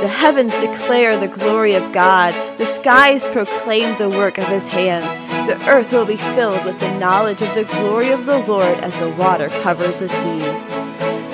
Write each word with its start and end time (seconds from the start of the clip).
The 0.00 0.08
heavens 0.08 0.54
declare 0.54 1.20
the 1.20 1.28
glory 1.28 1.74
of 1.74 1.92
God, 1.92 2.32
the 2.58 2.64
skies 2.64 3.22
proclaim 3.22 3.98
the 3.98 4.08
work 4.08 4.38
of 4.38 4.46
his 4.48 4.66
hands. 4.66 5.04
The 5.46 5.68
earth 5.68 5.92
will 5.92 6.06
be 6.06 6.16
filled 6.16 6.64
with 6.64 6.80
the 6.80 6.98
knowledge 6.98 7.42
of 7.42 7.54
the 7.54 7.64
glory 7.64 8.10
of 8.10 8.24
the 8.24 8.38
Lord 8.38 8.78
as 8.78 8.98
the 8.98 9.10
water 9.10 9.50
covers 9.62 9.98
the 9.98 10.08
seas. 10.08 10.80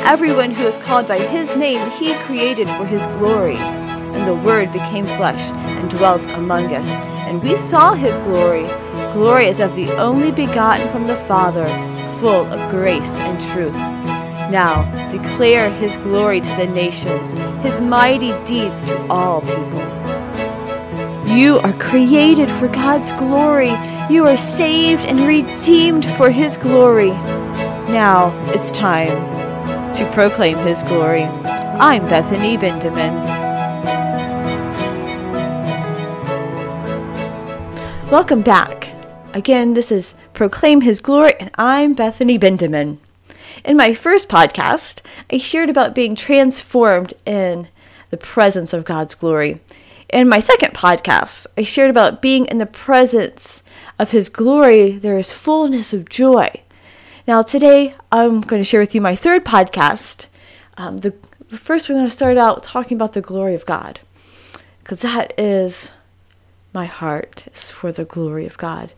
Everyone 0.04 0.50
who 0.50 0.66
is 0.66 0.76
called 0.78 1.06
by 1.06 1.18
his 1.18 1.54
name 1.54 1.90
he 1.92 2.14
created 2.24 2.66
for 2.70 2.84
his 2.84 3.06
glory. 3.18 3.56
And 3.56 4.26
the 4.26 4.34
Word 4.44 4.72
became 4.72 5.06
flesh 5.06 5.50
and 5.78 5.88
dwelt 5.88 6.26
among 6.30 6.74
us, 6.74 6.88
and 7.28 7.40
we 7.44 7.56
saw 7.58 7.94
his 7.94 8.18
glory. 8.18 8.66
Glory 9.12 9.46
as 9.46 9.60
of 9.60 9.76
the 9.76 9.92
only 9.92 10.32
begotten 10.32 10.90
from 10.90 11.06
the 11.06 11.20
Father, 11.26 11.66
full 12.18 12.46
of 12.52 12.70
grace 12.70 13.14
and 13.16 13.52
truth. 13.52 13.76
Now 14.50 14.82
declare 15.12 15.70
his 15.70 15.96
glory 15.98 16.40
to 16.40 16.56
the 16.56 16.66
nations, 16.66 17.32
his 17.62 17.80
mighty 17.80 18.32
deeds 18.44 18.80
to 18.82 19.06
all 19.08 19.40
people. 19.40 19.82
You 21.36 21.58
are 21.58 21.72
created 21.74 22.48
for 22.58 22.68
God's 22.68 23.10
glory. 23.12 23.74
You 24.08 24.26
are 24.26 24.36
saved 24.36 25.04
and 25.04 25.26
redeemed 25.26 26.06
for 26.16 26.30
his 26.30 26.56
glory. 26.56 27.10
Now 27.90 28.32
it's 28.54 28.70
time 28.70 29.16
to 29.94 30.10
proclaim 30.12 30.58
his 30.58 30.82
glory. 30.84 31.24
I'm 31.24 32.02
Bethany 32.08 32.56
Benjamin. 32.56 33.14
Welcome 38.10 38.42
back. 38.42 38.88
Again, 39.34 39.74
this 39.74 39.90
is 39.90 40.14
Proclaim 40.32 40.80
His 40.80 41.00
Glory, 41.00 41.34
and 41.40 41.50
I'm 41.56 41.92
Bethany 41.92 42.38
Benjamin. 42.38 43.00
In 43.64 43.76
my 43.76 43.94
first 43.94 44.28
podcast, 44.28 45.00
I 45.32 45.38
shared 45.38 45.70
about 45.70 45.94
being 45.94 46.14
transformed 46.14 47.14
in 47.24 47.68
the 48.10 48.16
presence 48.16 48.72
of 48.72 48.84
God's 48.84 49.14
glory. 49.14 49.60
In 50.10 50.28
my 50.28 50.40
second 50.40 50.74
podcast, 50.74 51.46
I 51.56 51.62
shared 51.62 51.90
about 51.90 52.22
being 52.22 52.46
in 52.46 52.58
the 52.58 52.66
presence 52.66 53.62
of 53.98 54.10
His 54.10 54.28
glory, 54.28 54.92
there 54.92 55.18
is 55.18 55.32
fullness 55.32 55.92
of 55.92 56.08
joy. 56.08 56.62
Now, 57.26 57.42
today 57.42 57.94
I'm 58.12 58.42
going 58.42 58.60
to 58.60 58.64
share 58.64 58.80
with 58.80 58.94
you 58.94 59.00
my 59.00 59.16
third 59.16 59.44
podcast. 59.44 60.26
Um, 60.76 60.98
the 60.98 61.14
first, 61.48 61.88
we're 61.88 61.94
going 61.94 62.06
to 62.06 62.10
start 62.10 62.36
out 62.36 62.62
talking 62.62 62.96
about 62.96 63.14
the 63.14 63.22
glory 63.22 63.54
of 63.54 63.66
God, 63.66 64.00
because 64.82 65.00
that 65.00 65.32
is 65.38 65.90
my 66.74 66.84
heart 66.84 67.46
is 67.54 67.70
for 67.70 67.90
the 67.90 68.04
glory 68.04 68.46
of 68.46 68.58
God. 68.58 68.92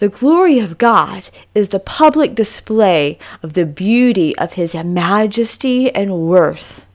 The 0.00 0.08
glory 0.08 0.58
of 0.58 0.78
God 0.78 1.24
is 1.54 1.68
the 1.68 1.78
public 1.78 2.34
display 2.34 3.18
of 3.42 3.52
the 3.52 3.66
beauty 3.66 4.34
of 4.38 4.54
His 4.54 4.74
majesty 4.74 5.94
and 5.94 6.22
worth. 6.22 6.86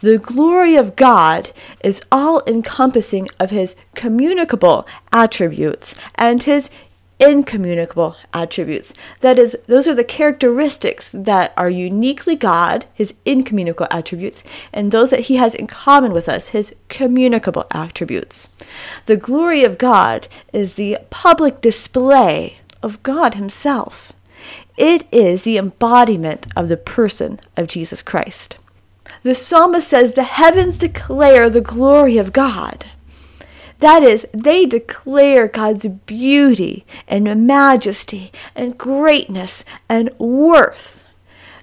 The 0.00 0.18
glory 0.18 0.76
of 0.76 0.94
God 0.94 1.52
is 1.82 2.02
all 2.12 2.42
encompassing 2.46 3.30
of 3.38 3.48
His 3.48 3.76
communicable 3.94 4.86
attributes 5.10 5.94
and 6.16 6.42
His 6.42 6.68
incommunicable 7.20 8.16
attributes. 8.32 8.92
That 9.20 9.38
is, 9.38 9.56
those 9.66 9.86
are 9.86 9.94
the 9.94 10.02
characteristics 10.02 11.10
that 11.12 11.52
are 11.56 11.70
uniquely 11.70 12.34
God, 12.34 12.86
his 12.94 13.14
incommunicable 13.24 13.88
attributes, 13.90 14.42
and 14.72 14.90
those 14.90 15.10
that 15.10 15.20
he 15.20 15.36
has 15.36 15.54
in 15.54 15.66
common 15.66 16.12
with 16.12 16.28
us, 16.28 16.48
his 16.48 16.74
communicable 16.88 17.66
attributes. 17.70 18.48
The 19.06 19.16
glory 19.16 19.62
of 19.62 19.78
God 19.78 20.28
is 20.52 20.74
the 20.74 20.98
public 21.10 21.60
display 21.60 22.58
of 22.82 23.02
God 23.02 23.34
himself. 23.34 24.12
It 24.76 25.06
is 25.12 25.42
the 25.42 25.58
embodiment 25.58 26.46
of 26.56 26.68
the 26.68 26.78
person 26.78 27.40
of 27.56 27.68
Jesus 27.68 28.00
Christ. 28.00 28.56
The 29.22 29.34
psalmist 29.34 29.88
says, 29.88 30.14
The 30.14 30.22
heavens 30.22 30.78
declare 30.78 31.50
the 31.50 31.60
glory 31.60 32.16
of 32.16 32.32
God. 32.32 32.86
That 33.80 34.02
is, 34.02 34.26
they 34.32 34.66
declare 34.66 35.48
God's 35.48 35.86
beauty 35.86 36.84
and 37.08 37.46
majesty 37.46 38.30
and 38.54 38.76
greatness 38.76 39.64
and 39.88 40.10
worth. 40.18 41.02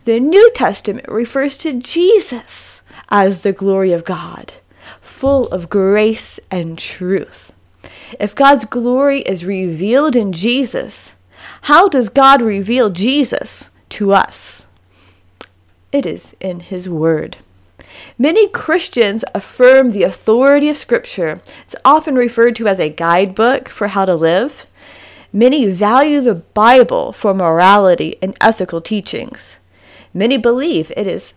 The 0.05 0.19
New 0.19 0.51
Testament 0.55 1.07
refers 1.07 1.57
to 1.59 1.79
Jesus 1.79 2.81
as 3.09 3.41
the 3.41 3.53
glory 3.53 3.91
of 3.91 4.03
God, 4.03 4.53
full 4.99 5.47
of 5.49 5.69
grace 5.69 6.39
and 6.49 6.77
truth. 6.77 7.53
If 8.19 8.33
God's 8.33 8.65
glory 8.65 9.21
is 9.21 9.45
revealed 9.45 10.15
in 10.15 10.33
Jesus, 10.33 11.13
how 11.63 11.87
does 11.87 12.09
God 12.09 12.41
reveal 12.41 12.89
Jesus 12.89 13.69
to 13.89 14.13
us? 14.13 14.65
It 15.91 16.05
is 16.05 16.35
in 16.39 16.61
His 16.61 16.89
Word. 16.89 17.37
Many 18.17 18.47
Christians 18.47 19.23
affirm 19.35 19.91
the 19.91 20.03
authority 20.03 20.69
of 20.69 20.77
Scripture. 20.77 21.41
It's 21.65 21.75
often 21.85 22.15
referred 22.15 22.55
to 22.57 22.67
as 22.67 22.79
a 22.79 22.89
guidebook 22.89 23.69
for 23.69 23.87
how 23.89 24.05
to 24.05 24.15
live. 24.15 24.65
Many 25.33 25.65
value 25.67 26.21
the 26.21 26.35
Bible 26.35 27.11
for 27.13 27.33
morality 27.33 28.17
and 28.21 28.35
ethical 28.41 28.81
teachings. 28.81 29.57
Many 30.13 30.37
believe 30.37 30.91
it 30.97 31.05
is 31.05 31.33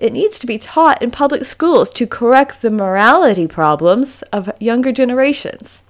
it 0.00 0.12
needs 0.12 0.38
to 0.40 0.46
be 0.46 0.58
taught 0.58 1.00
in 1.00 1.10
public 1.10 1.44
schools 1.44 1.90
to 1.90 2.06
correct 2.06 2.60
the 2.60 2.70
morality 2.70 3.46
problems 3.46 4.22
of 4.32 4.50
younger 4.58 4.92
generations. 4.92 5.82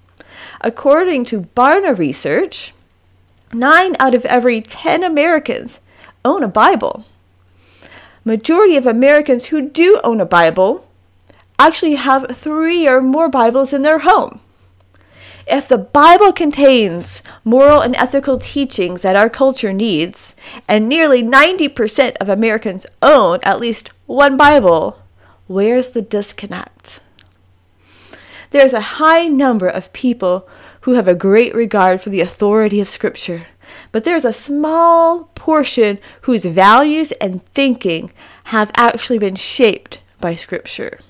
According 0.61 1.25
to 1.27 1.49
Barna 1.57 1.97
research, 1.97 2.75
9 3.53 3.97
out 3.99 4.15
of 4.15 4.25
every 4.27 4.61
10 4.61 5.03
Americans 5.03 5.81
own 6.25 6.43
a 6.43 6.49
Bible 6.49 7.05
majority 8.25 8.77
of 8.77 8.87
Americans 8.87 9.47
who 9.47 9.69
do 9.69 10.01
own 10.05 10.21
a 10.21 10.27
Bible 10.27 10.87
actually 11.59 11.97
have 11.97 12.37
three 12.37 12.89
or 12.89 13.01
more 13.01 13.29
Bibles 13.29 13.73
in 13.73 13.83
their 13.83 14.01
home. 14.01 14.41
If 15.47 15.69
the 15.69 15.79
Bible 15.79 16.33
contains 16.33 17.23
moral 17.45 17.81
and 17.81 17.97
ethical 17.97 18.39
teachings 18.39 19.03
that 19.03 19.17
our 19.17 19.29
culture 19.29 19.73
needs, 19.73 20.35
and 20.69 20.89
nearly 20.89 21.23
90% 21.23 22.17
of 22.17 22.29
Americans 22.29 22.87
own 23.03 23.41
at 23.43 23.61
least 23.61 23.91
one 24.07 24.37
Bible, 24.37 25.03
where's 25.49 25.91
the 25.91 26.03
disconnect? 26.03 27.01
There's 28.51 28.73
a 28.73 28.99
high 29.03 29.29
number 29.29 29.69
of 29.69 29.93
people 29.93 30.49
who 30.83 30.93
have 30.93 31.09
a 31.09 31.15
great 31.15 31.55
regard 31.55 32.01
for 32.01 32.11
the 32.11 32.21
authority 32.21 32.81
of 32.81 32.89
Scripture 32.89 33.47
but 33.91 34.05
there's 34.05 34.25
a 34.25 34.33
small 34.33 35.25
portion 35.35 35.99
whose 36.23 36.45
values 36.45 37.13
and 37.13 37.45
thinking 37.47 38.13
have 38.45 38.71
actually 38.75 39.19
been 39.19 39.37
shaped 39.37 40.01
by 40.21 40.35
Scripture. 40.35 41.01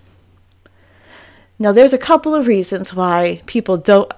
Now, 1.59 1.73
there's 1.73 1.93
a 1.93 1.99
couple 1.99 2.35
of 2.35 2.47
reasons 2.47 2.95
why 2.95 3.43
people 3.47 3.77
don't 3.77 4.13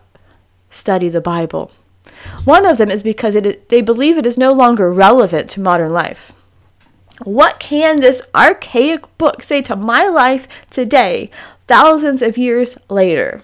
study 0.71 1.09
the 1.09 1.21
Bible. 1.21 1.71
One 2.45 2.65
of 2.65 2.79
them 2.79 2.91
is 2.91 3.03
because 3.03 3.35
it, 3.35 3.69
they 3.69 3.81
believe 3.81 4.17
it 4.17 4.27
is 4.27 4.39
no 4.39 4.53
longer 4.53 4.91
relevant 4.91 5.51
to 5.51 5.61
modern 5.61 5.93
life. 5.93 6.33
What 7.23 7.61
can 7.61 8.01
this 8.01 8.23
archaic 8.35 9.19
book 9.19 9.43
say 9.43 9.63
to 9.63 9.77
my 9.77 10.09
life 10.09 10.49
today, 10.71 11.31
thousands 11.69 12.23
of 12.23 12.37
years 12.37 12.77
later? 12.89 13.43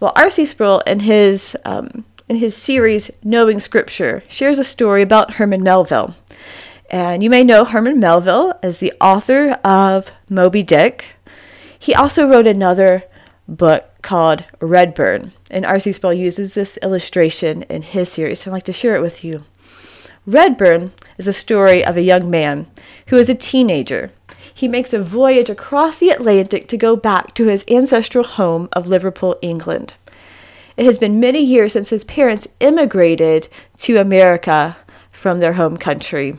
Well, 0.00 0.12
R.C. 0.16 0.46
Sproul, 0.46 0.80
in 0.80 1.00
his 1.00 1.56
um, 1.64 2.04
in 2.28 2.36
his 2.36 2.56
series 2.56 3.10
Knowing 3.22 3.60
Scripture, 3.60 4.22
shares 4.28 4.58
a 4.58 4.64
story 4.64 5.02
about 5.02 5.34
Herman 5.34 5.62
Melville. 5.62 6.14
And 6.90 7.22
you 7.22 7.30
may 7.30 7.44
know 7.44 7.64
Herman 7.64 7.98
Melville 7.98 8.54
as 8.62 8.78
the 8.78 8.92
author 9.00 9.52
of 9.64 10.10
Moby 10.28 10.62
Dick. 10.62 11.06
He 11.78 11.94
also 11.94 12.26
wrote 12.28 12.46
another 12.46 13.04
book 13.48 13.90
called 14.02 14.44
Redburn, 14.60 15.32
and 15.50 15.66
R.C. 15.66 15.92
Sproul 15.92 16.14
uses 16.14 16.54
this 16.54 16.76
illustration 16.78 17.62
in 17.64 17.82
his 17.82 18.10
series, 18.10 18.40
so 18.40 18.50
I'd 18.50 18.54
like 18.54 18.64
to 18.64 18.72
share 18.72 18.96
it 18.96 19.02
with 19.02 19.24
you. 19.24 19.44
Redburn 20.26 20.92
is 21.18 21.28
a 21.28 21.32
story 21.32 21.84
of 21.84 21.96
a 21.96 22.02
young 22.02 22.30
man 22.30 22.66
who 23.08 23.16
is 23.16 23.28
a 23.28 23.34
teenager. 23.34 24.10
He 24.54 24.68
makes 24.68 24.92
a 24.92 25.02
voyage 25.02 25.50
across 25.50 25.98
the 25.98 26.10
Atlantic 26.10 26.68
to 26.68 26.78
go 26.78 26.96
back 26.96 27.34
to 27.34 27.46
his 27.46 27.64
ancestral 27.68 28.24
home 28.24 28.68
of 28.72 28.86
Liverpool, 28.86 29.36
England. 29.42 29.94
It 30.76 30.86
has 30.86 30.98
been 30.98 31.20
many 31.20 31.40
years 31.40 31.72
since 31.72 31.90
his 31.90 32.04
parents 32.04 32.48
immigrated 32.60 33.48
to 33.78 33.98
America 33.98 34.76
from 35.12 35.38
their 35.38 35.54
home 35.54 35.76
country. 35.76 36.38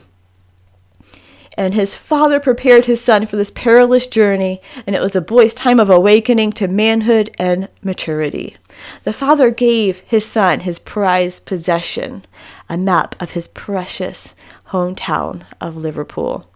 And 1.58 1.72
his 1.72 1.94
father 1.94 2.38
prepared 2.38 2.84
his 2.84 3.00
son 3.00 3.24
for 3.24 3.36
this 3.36 3.50
perilous 3.50 4.06
journey, 4.06 4.60
and 4.86 4.94
it 4.94 5.00
was 5.00 5.16
a 5.16 5.22
boy's 5.22 5.54
time 5.54 5.80
of 5.80 5.88
awakening 5.88 6.52
to 6.52 6.68
manhood 6.68 7.34
and 7.38 7.68
maturity. 7.82 8.58
The 9.04 9.14
father 9.14 9.50
gave 9.50 10.00
his 10.00 10.26
son 10.26 10.60
his 10.60 10.78
prized 10.78 11.46
possession, 11.46 12.26
a 12.68 12.76
map 12.76 13.14
of 13.18 13.30
his 13.30 13.48
precious 13.48 14.34
hometown 14.68 15.46
of 15.58 15.78
Liverpool, 15.78 16.46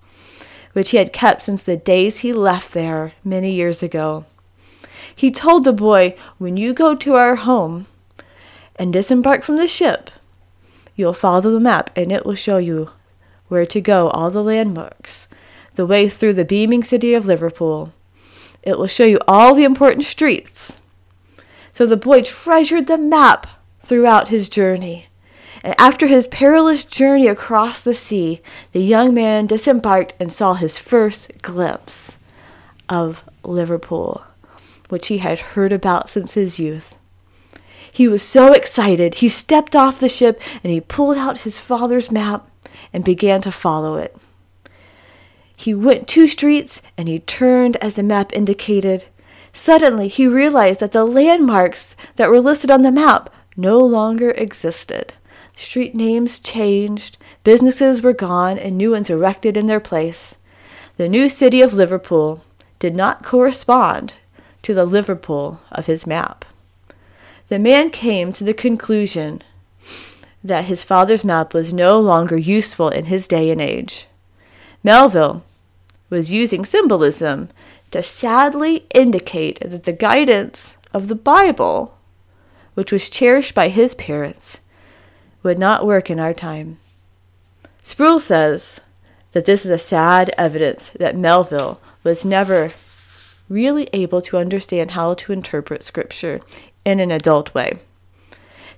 which 0.75 0.91
he 0.91 0.99
had 0.99 1.15
kept 1.15 1.45
since 1.45 1.63
the 1.63 1.79
days 1.79 2.19
he 2.19 2.35
left 2.35 2.73
there 2.73 3.15
many 3.25 3.53
years 3.53 3.83
ago. 3.83 4.27
He 5.21 5.31
told 5.31 5.65
the 5.65 5.73
boy, 5.75 6.17
When 6.39 6.57
you 6.57 6.73
go 6.73 6.95
to 6.95 7.15
our 7.15 7.37
home 7.37 7.87
and 8.77 8.91
disembark 8.91 9.43
from 9.43 9.59
the 9.59 9.67
ship, 9.67 10.09
you'll 10.97 11.13
follow 11.13 11.43
the 11.43 11.61
map 11.61 11.91
and 11.95 12.11
it 12.11 12.25
will 12.25 12.35
show 12.35 12.57
you 12.57 12.89
where 13.49 13.67
to 13.67 13.83
go, 13.83 14.09
all 14.09 14.31
the 14.31 14.43
landmarks, 14.43 15.29
the 15.75 15.85
way 15.85 16.09
through 16.09 16.33
the 16.33 16.47
beaming 16.47 16.83
city 16.83 17.13
of 17.13 17.27
Liverpool. 17.27 17.93
It 18.63 18.79
will 18.79 18.87
show 18.87 19.05
you 19.05 19.19
all 19.29 19.55
the 19.55 19.65
important 19.65 20.07
streets. 20.07 20.79
So 21.75 21.85
the 21.85 21.99
boy 21.99 22.23
treasured 22.23 22.87
the 22.87 22.97
map 22.97 23.47
throughout 23.85 24.29
his 24.29 24.49
journey. 24.49 25.09
And 25.63 25.75
after 25.77 26.07
his 26.07 26.29
perilous 26.29 26.83
journey 26.83 27.27
across 27.27 27.83
the 27.83 27.93
sea, 27.93 28.41
the 28.73 28.81
young 28.81 29.13
man 29.13 29.47
disembarked 29.47 30.15
and 30.19 30.33
saw 30.33 30.55
his 30.55 30.79
first 30.79 31.31
glimpse 31.43 32.17
of 32.89 33.23
Liverpool, 33.45 34.25
which 34.91 35.09
he 35.09 35.19
had 35.19 35.39
heard 35.39 35.73
about 35.73 36.11
since 36.11 36.35
his 36.35 36.59
youth. 36.59 36.97
He 37.93 38.07
was 38.07 38.23
so 38.23 38.53
excited, 38.53 39.17
he 39.17 39.29
stepped 39.29 39.75
off 39.75 40.01
the 40.01 40.09
ship 40.09 40.41
and 40.63 40.73
he 40.73 40.81
pulled 40.81 41.17
out 41.17 41.39
his 41.39 41.59
father's 41.59 42.11
map 42.11 42.49
and 42.93 43.05
began 43.05 43.41
to 43.43 43.53
follow 43.53 43.97
it. 43.97 44.17
He 45.57 45.75
went 45.75 46.09
two 46.09 46.27
streets 46.27 46.81
and 46.97 47.09
he 47.09 47.19
turned 47.19 47.77
as 47.77 47.95
the 47.95 48.03
map 48.03 48.33
indicated. 48.33 49.07
Suddenly, 49.53 50.09
he 50.09 50.27
realized 50.27 50.81
that 50.81 50.93
the 50.93 51.05
landmarks 51.05 51.97
that 52.17 52.31
were 52.31 52.41
listed 52.41 52.71
on 52.71 52.83
the 52.83 52.93
map 52.93 53.29
no 53.57 53.79
longer 53.79 54.31
existed. 54.31 55.13
Street 55.57 55.95
names 55.95 56.39
changed, 56.39 57.19
businesses 57.45 58.01
were 58.01 58.15
gone, 58.15 58.57
and 58.59 58.79
new 58.79 58.93
ones 58.93 59.11
erected 59.11 59.57
in 59.57 59.67
their 59.67 59.81
place. 59.81 60.37
The 60.97 61.09
new 61.09 61.29
city 61.29 61.61
of 61.61 61.75
Liverpool 61.75 62.43
did 62.79 62.95
not 62.95 63.25
correspond 63.25 64.15
to 64.63 64.75
the 64.75 64.85
Liverpool 64.85 65.61
of 65.73 65.87
his 65.87 66.07
map. 66.07 66.45
The 67.49 67.59
man 67.59 67.91
came 67.91 68.33
to 68.35 68.45
the 68.45 68.55
conclusion 68.55 69.43
that 70.43 70.67
his 70.67 70.83
father's 70.83 71.25
map 71.25 71.53
was 71.53 71.73
no 71.73 72.01
longer 72.01 72.37
useful 72.37 72.89
in 72.89 73.07
his 73.07 73.29
day 73.29 73.51
and 73.51 73.61
age. 73.61 74.07
Melville 74.83 75.45
was 76.09 76.33
using 76.33 76.65
symbolism 76.65 77.51
to 77.91 78.03
sadly 78.03 78.87
indicate 78.95 79.61
that 79.61 79.85
the 79.85 79.93
guidance 79.93 80.77
of 80.95 81.09
the 81.09 81.15
Bible, 81.15 81.97
which 82.75 82.93
was 82.93 83.11
cherished 83.11 83.55
by 83.55 83.69
his 83.69 83.95
parents, 83.95 84.59
would 85.43 85.59
not 85.59 85.87
work 85.87 86.11
in 86.11 86.21
our 86.21 86.35
time. 86.35 86.79
Sproul 87.83 88.21
says 88.21 88.81
that 89.33 89.45
this 89.45 89.65
is 89.65 89.71
a 89.71 89.79
sad 89.79 90.33
evidence 90.37 90.91
that 90.99 91.17
Melville 91.17 91.81
was 92.03 92.25
never 92.25 92.73
really 93.51 93.89
able 93.93 94.23
to 94.23 94.39
understand 94.39 94.93
how 94.93 95.13
to 95.13 95.33
interpret 95.33 95.83
Scripture 95.83 96.41
in 96.87 97.01
an 97.01 97.11
adult 97.11 97.53
way, 97.53 97.81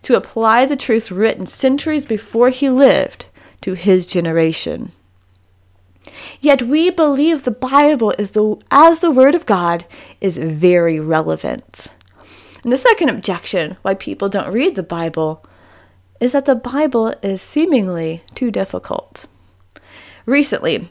to 0.03 0.17
apply 0.17 0.67
the 0.67 0.75
truths 0.75 1.13
written 1.13 1.47
centuries 1.47 2.07
before 2.07 2.51
he 2.51 2.69
lived 2.69 3.27
to 3.61 3.75
his 3.75 4.07
generation. 4.09 4.91
Yet 6.41 6.63
we 6.63 6.91
believe 6.91 7.45
the 7.45 7.53
Bible 7.53 8.13
is 8.19 8.33
the 8.33 8.57
as 8.71 8.99
the 8.99 9.13
word 9.13 9.37
of 9.37 9.47
God 9.47 9.85
is 10.21 10.37
very 10.37 10.99
relevant. 10.99 11.87
And 12.65 12.73
the 12.73 12.79
second 12.79 13.09
objection 13.09 13.77
why 13.83 13.95
people 13.95 14.29
don't 14.29 14.53
read 14.53 14.75
the 14.75 14.83
Bible 14.83 15.45
is 16.21 16.33
that 16.33 16.45
the 16.45 16.55
Bible 16.55 17.15
is 17.23 17.43
seemingly 17.43 18.23
too 18.35 18.51
difficult. 18.51 19.27
Recently, 20.27 20.91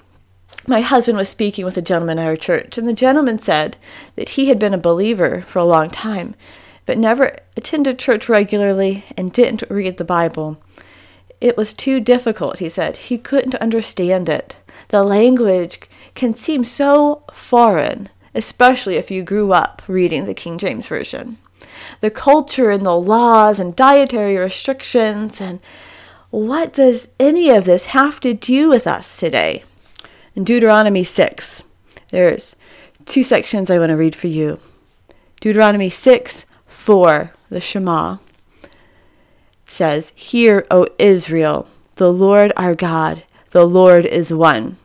my 0.68 0.82
husband 0.82 1.18
was 1.18 1.30
speaking 1.30 1.66
with 1.66 1.78
a 1.78 1.82
gentleman 1.82 2.20
at 2.20 2.26
our 2.26 2.36
church, 2.36 2.78
and 2.78 2.88
the 2.88 2.94
gentleman 2.94 3.40
said 3.40 3.78
that 4.16 4.30
he 4.30 4.50
had 4.50 4.60
been 4.60 4.74
a 4.74 4.78
believer 4.78 5.42
for 5.48 5.60
a 5.60 5.64
long 5.64 5.90
time, 5.90 6.36
but 6.86 6.98
never 6.98 7.38
attended 7.58 7.98
church 7.98 8.30
regularly 8.30 9.06
and 9.18 9.34
didn't 9.34 9.64
read 9.70 9.98
the 9.98 10.04
Bible. 10.04 10.58
It 11.40 11.58
was 11.58 11.74
too 11.74 12.00
difficult, 12.00 12.60
he 12.60 12.70
said. 12.70 12.98
He 12.98 13.18
couldn't 13.18 13.56
understand 13.56 14.30
it. 14.30 14.58
The 14.90 15.04
language 15.04 15.82
can 16.14 16.36
seem 16.36 16.64
so 16.64 17.24
foreign, 17.34 18.10
especially 18.36 18.96
if 18.96 19.10
you 19.10 19.24
grew 19.24 19.54
up 19.54 19.82
reading 19.88 20.26
the 20.26 20.34
King 20.34 20.58
James 20.58 20.88
Version 20.88 21.38
the 22.02 22.12
culture 22.12 22.72
and 22.72 22.86
the 22.86 22.96
laws 22.96 23.60
and 23.60 23.76
dietary 23.76 24.38
restrictions 24.38 25.40
and 25.40 25.60
what 26.30 26.74
does 26.74 27.10
any 27.20 27.50
of 27.50 27.66
this 27.66 27.88
have 27.88 28.20
to 28.22 28.34
do 28.34 28.70
with 28.70 28.88
us 28.88 29.18
today? 29.18 29.64
In 30.34 30.46
Deuteronomy 30.46 31.04
6, 31.04 31.64
there's 32.10 32.56
two 33.06 33.24
sections 33.24 33.70
I 33.70 33.80
want 33.80 33.90
to 33.90 33.98
read 33.98 34.16
for 34.16 34.28
you. 34.28 34.60
Deuteronomy 35.42 35.90
6 35.90 36.46
4, 36.68 37.34
the 37.50 37.60
Shema, 37.60 38.18
says, 39.66 40.14
Hear, 40.16 40.66
O 40.72 40.88
Israel, 40.98 41.68
the 41.96 42.12
Lord 42.12 42.54
our 42.56 42.76
God, 42.76 43.24
the 43.52 43.66
Lord 43.66 44.06
is 44.06 44.32
one. 44.32 44.78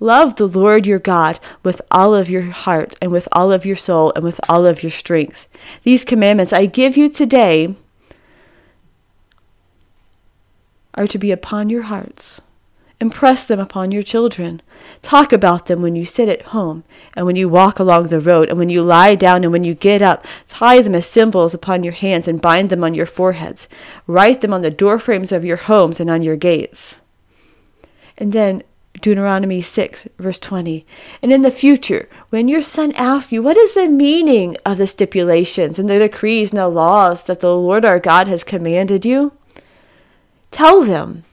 Love 0.00 0.36
the 0.36 0.48
Lord 0.48 0.86
your 0.86 0.98
God 0.98 1.38
with 1.62 1.80
all 1.90 2.14
of 2.14 2.28
your 2.28 2.50
heart 2.50 2.96
and 3.00 3.12
with 3.12 3.28
all 3.32 3.52
of 3.52 3.64
your 3.64 3.76
soul 3.76 4.12
and 4.16 4.24
with 4.24 4.40
all 4.48 4.66
of 4.66 4.82
your 4.82 4.90
strength. 4.90 5.46
These 5.84 6.04
commandments 6.04 6.52
I 6.52 6.66
give 6.66 6.96
you 6.96 7.08
today 7.08 7.76
are 10.94 11.06
to 11.06 11.18
be 11.18 11.30
upon 11.30 11.70
your 11.70 11.82
hearts. 11.82 12.40
Impress 13.00 13.46
them 13.46 13.58
upon 13.58 13.92
your 13.92 14.02
children. 14.02 14.60
Talk 15.00 15.32
about 15.32 15.66
them 15.66 15.80
when 15.80 15.96
you 15.96 16.04
sit 16.04 16.28
at 16.28 16.42
home 16.46 16.84
and 17.14 17.24
when 17.24 17.34
you 17.34 17.48
walk 17.48 17.78
along 17.78 18.08
the 18.08 18.20
road 18.20 18.50
and 18.50 18.58
when 18.58 18.68
you 18.68 18.82
lie 18.82 19.14
down 19.14 19.42
and 19.42 19.50
when 19.50 19.64
you 19.64 19.74
get 19.74 20.02
up. 20.02 20.26
Tie 20.48 20.82
them 20.82 20.94
as 20.94 21.06
symbols 21.06 21.54
upon 21.54 21.82
your 21.82 21.94
hands 21.94 22.28
and 22.28 22.42
bind 22.42 22.68
them 22.68 22.84
on 22.84 22.94
your 22.94 23.06
foreheads. 23.06 23.68
Write 24.06 24.42
them 24.42 24.52
on 24.52 24.60
the 24.60 24.70
doorframes 24.70 25.32
of 25.32 25.46
your 25.46 25.56
homes 25.56 25.98
and 25.98 26.10
on 26.10 26.20
your 26.22 26.36
gates. 26.36 26.96
And 28.18 28.34
then 28.34 28.62
Deuteronomy 29.00 29.62
6, 29.62 30.08
verse 30.18 30.38
20. 30.38 30.84
And 31.22 31.32
in 31.32 31.40
the 31.40 31.50
future, 31.50 32.06
when 32.28 32.48
your 32.48 32.60
son 32.60 32.92
asks 32.92 33.32
you, 33.32 33.42
What 33.42 33.56
is 33.56 33.72
the 33.72 33.88
meaning 33.88 34.58
of 34.66 34.76
the 34.76 34.86
stipulations 34.86 35.78
and 35.78 35.88
the 35.88 35.98
decrees 35.98 36.50
and 36.50 36.58
the 36.58 36.68
laws 36.68 37.22
that 37.22 37.40
the 37.40 37.54
Lord 37.54 37.86
our 37.86 37.98
God 37.98 38.28
has 38.28 38.44
commanded 38.44 39.06
you? 39.06 39.32
Tell 40.50 40.84
them, 40.84 41.24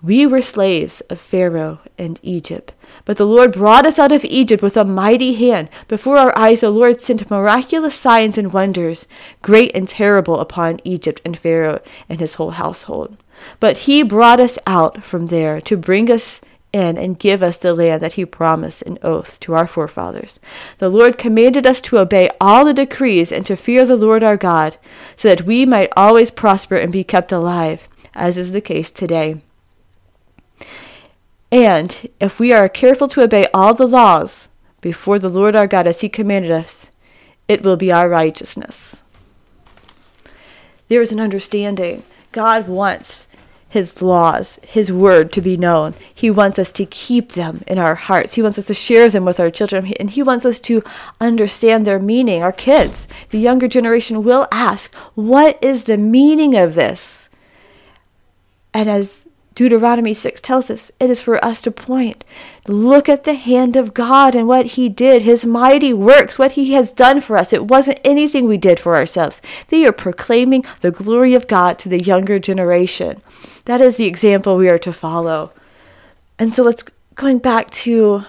We 0.00 0.26
were 0.26 0.42
slaves 0.42 1.00
of 1.10 1.20
Pharaoh 1.20 1.80
and 1.98 2.20
Egypt. 2.22 2.72
But 3.04 3.16
the 3.16 3.26
Lord 3.26 3.52
brought 3.52 3.84
us 3.84 3.98
out 3.98 4.12
of 4.12 4.24
Egypt 4.24 4.62
with 4.62 4.76
a 4.76 4.84
mighty 4.84 5.34
hand. 5.34 5.68
Before 5.88 6.18
our 6.18 6.36
eyes, 6.38 6.60
the 6.60 6.70
Lord 6.70 7.00
sent 7.00 7.28
miraculous 7.28 7.96
signs 7.96 8.38
and 8.38 8.52
wonders, 8.52 9.06
great 9.42 9.72
and 9.74 9.88
terrible, 9.88 10.38
upon 10.38 10.80
Egypt 10.84 11.20
and 11.24 11.36
Pharaoh 11.36 11.80
and 12.08 12.20
his 12.20 12.34
whole 12.34 12.52
household. 12.52 13.16
But 13.58 13.78
he 13.78 14.04
brought 14.04 14.38
us 14.38 14.56
out 14.68 15.02
from 15.02 15.26
there 15.26 15.60
to 15.62 15.76
bring 15.76 16.12
us 16.12 16.40
in 16.72 16.96
and 16.96 17.18
give 17.18 17.42
us 17.42 17.56
the 17.56 17.74
land 17.74 18.00
that 18.00 18.12
he 18.12 18.24
promised 18.24 18.82
in 18.82 19.00
oath 19.02 19.40
to 19.40 19.54
our 19.54 19.66
forefathers. 19.66 20.38
The 20.78 20.90
Lord 20.90 21.18
commanded 21.18 21.66
us 21.66 21.80
to 21.82 21.98
obey 21.98 22.30
all 22.40 22.64
the 22.64 22.74
decrees 22.74 23.32
and 23.32 23.44
to 23.46 23.56
fear 23.56 23.84
the 23.84 23.96
Lord 23.96 24.22
our 24.22 24.36
God, 24.36 24.76
so 25.16 25.28
that 25.28 25.44
we 25.46 25.66
might 25.66 25.92
always 25.96 26.30
prosper 26.30 26.76
and 26.76 26.92
be 26.92 27.02
kept 27.02 27.32
alive, 27.32 27.88
as 28.14 28.38
is 28.38 28.52
the 28.52 28.60
case 28.60 28.92
today. 28.92 29.40
And 31.50 32.08
if 32.20 32.38
we 32.38 32.52
are 32.52 32.68
careful 32.68 33.08
to 33.08 33.22
obey 33.22 33.48
all 33.54 33.74
the 33.74 33.86
laws 33.86 34.48
before 34.80 35.18
the 35.18 35.30
Lord 35.30 35.56
our 35.56 35.66
God 35.66 35.86
as 35.86 36.00
he 36.00 36.08
commanded 36.08 36.50
us, 36.50 36.88
it 37.46 37.62
will 37.62 37.76
be 37.76 37.90
our 37.90 38.08
righteousness. 38.08 39.02
There 40.88 41.02
is 41.02 41.12
an 41.12 41.20
understanding. 41.20 42.04
God 42.32 42.68
wants 42.68 43.26
his 43.70 44.00
laws, 44.00 44.58
his 44.62 44.90
word 44.90 45.30
to 45.32 45.42
be 45.42 45.56
known. 45.56 45.94
He 46.14 46.30
wants 46.30 46.58
us 46.58 46.72
to 46.72 46.86
keep 46.86 47.32
them 47.32 47.62
in 47.66 47.78
our 47.78 47.94
hearts. 47.94 48.34
He 48.34 48.42
wants 48.42 48.58
us 48.58 48.64
to 48.66 48.74
share 48.74 49.10
them 49.10 49.24
with 49.24 49.38
our 49.38 49.50
children, 49.50 49.92
and 50.00 50.10
he 50.10 50.22
wants 50.22 50.46
us 50.46 50.58
to 50.60 50.82
understand 51.20 51.86
their 51.86 51.98
meaning. 51.98 52.42
Our 52.42 52.52
kids, 52.52 53.06
the 53.30 53.38
younger 53.38 53.68
generation, 53.68 54.22
will 54.22 54.48
ask, 54.50 54.94
What 55.14 55.62
is 55.62 55.84
the 55.84 55.98
meaning 55.98 56.56
of 56.56 56.74
this? 56.74 57.28
And 58.72 58.88
as 58.88 59.20
Deuteronomy 59.58 60.14
6 60.14 60.40
tells 60.40 60.70
us, 60.70 60.92
it 61.00 61.10
is 61.10 61.20
for 61.20 61.44
us 61.44 61.60
to 61.60 61.72
point. 61.72 62.22
Look 62.68 63.08
at 63.08 63.24
the 63.24 63.34
hand 63.34 63.74
of 63.74 63.92
God 63.92 64.36
and 64.36 64.46
what 64.46 64.66
He 64.66 64.88
did, 64.88 65.22
His 65.22 65.44
mighty 65.44 65.92
works, 65.92 66.38
what 66.38 66.52
He 66.52 66.74
has 66.74 66.92
done 66.92 67.20
for 67.20 67.36
us. 67.36 67.52
It 67.52 67.66
wasn't 67.66 67.98
anything 68.04 68.46
we 68.46 68.56
did 68.56 68.78
for 68.78 68.94
ourselves. 68.94 69.42
They 69.66 69.84
are 69.84 69.90
proclaiming 69.90 70.64
the 70.80 70.92
glory 70.92 71.34
of 71.34 71.48
God 71.48 71.76
to 71.80 71.88
the 71.88 72.00
younger 72.00 72.38
generation. 72.38 73.20
That 73.64 73.80
is 73.80 73.96
the 73.96 74.04
example 74.04 74.56
we 74.56 74.68
are 74.68 74.78
to 74.78 74.92
follow. 74.92 75.50
And 76.38 76.54
so 76.54 76.62
let's 76.62 76.84
going 77.16 77.38
back 77.38 77.68
to 77.82 78.26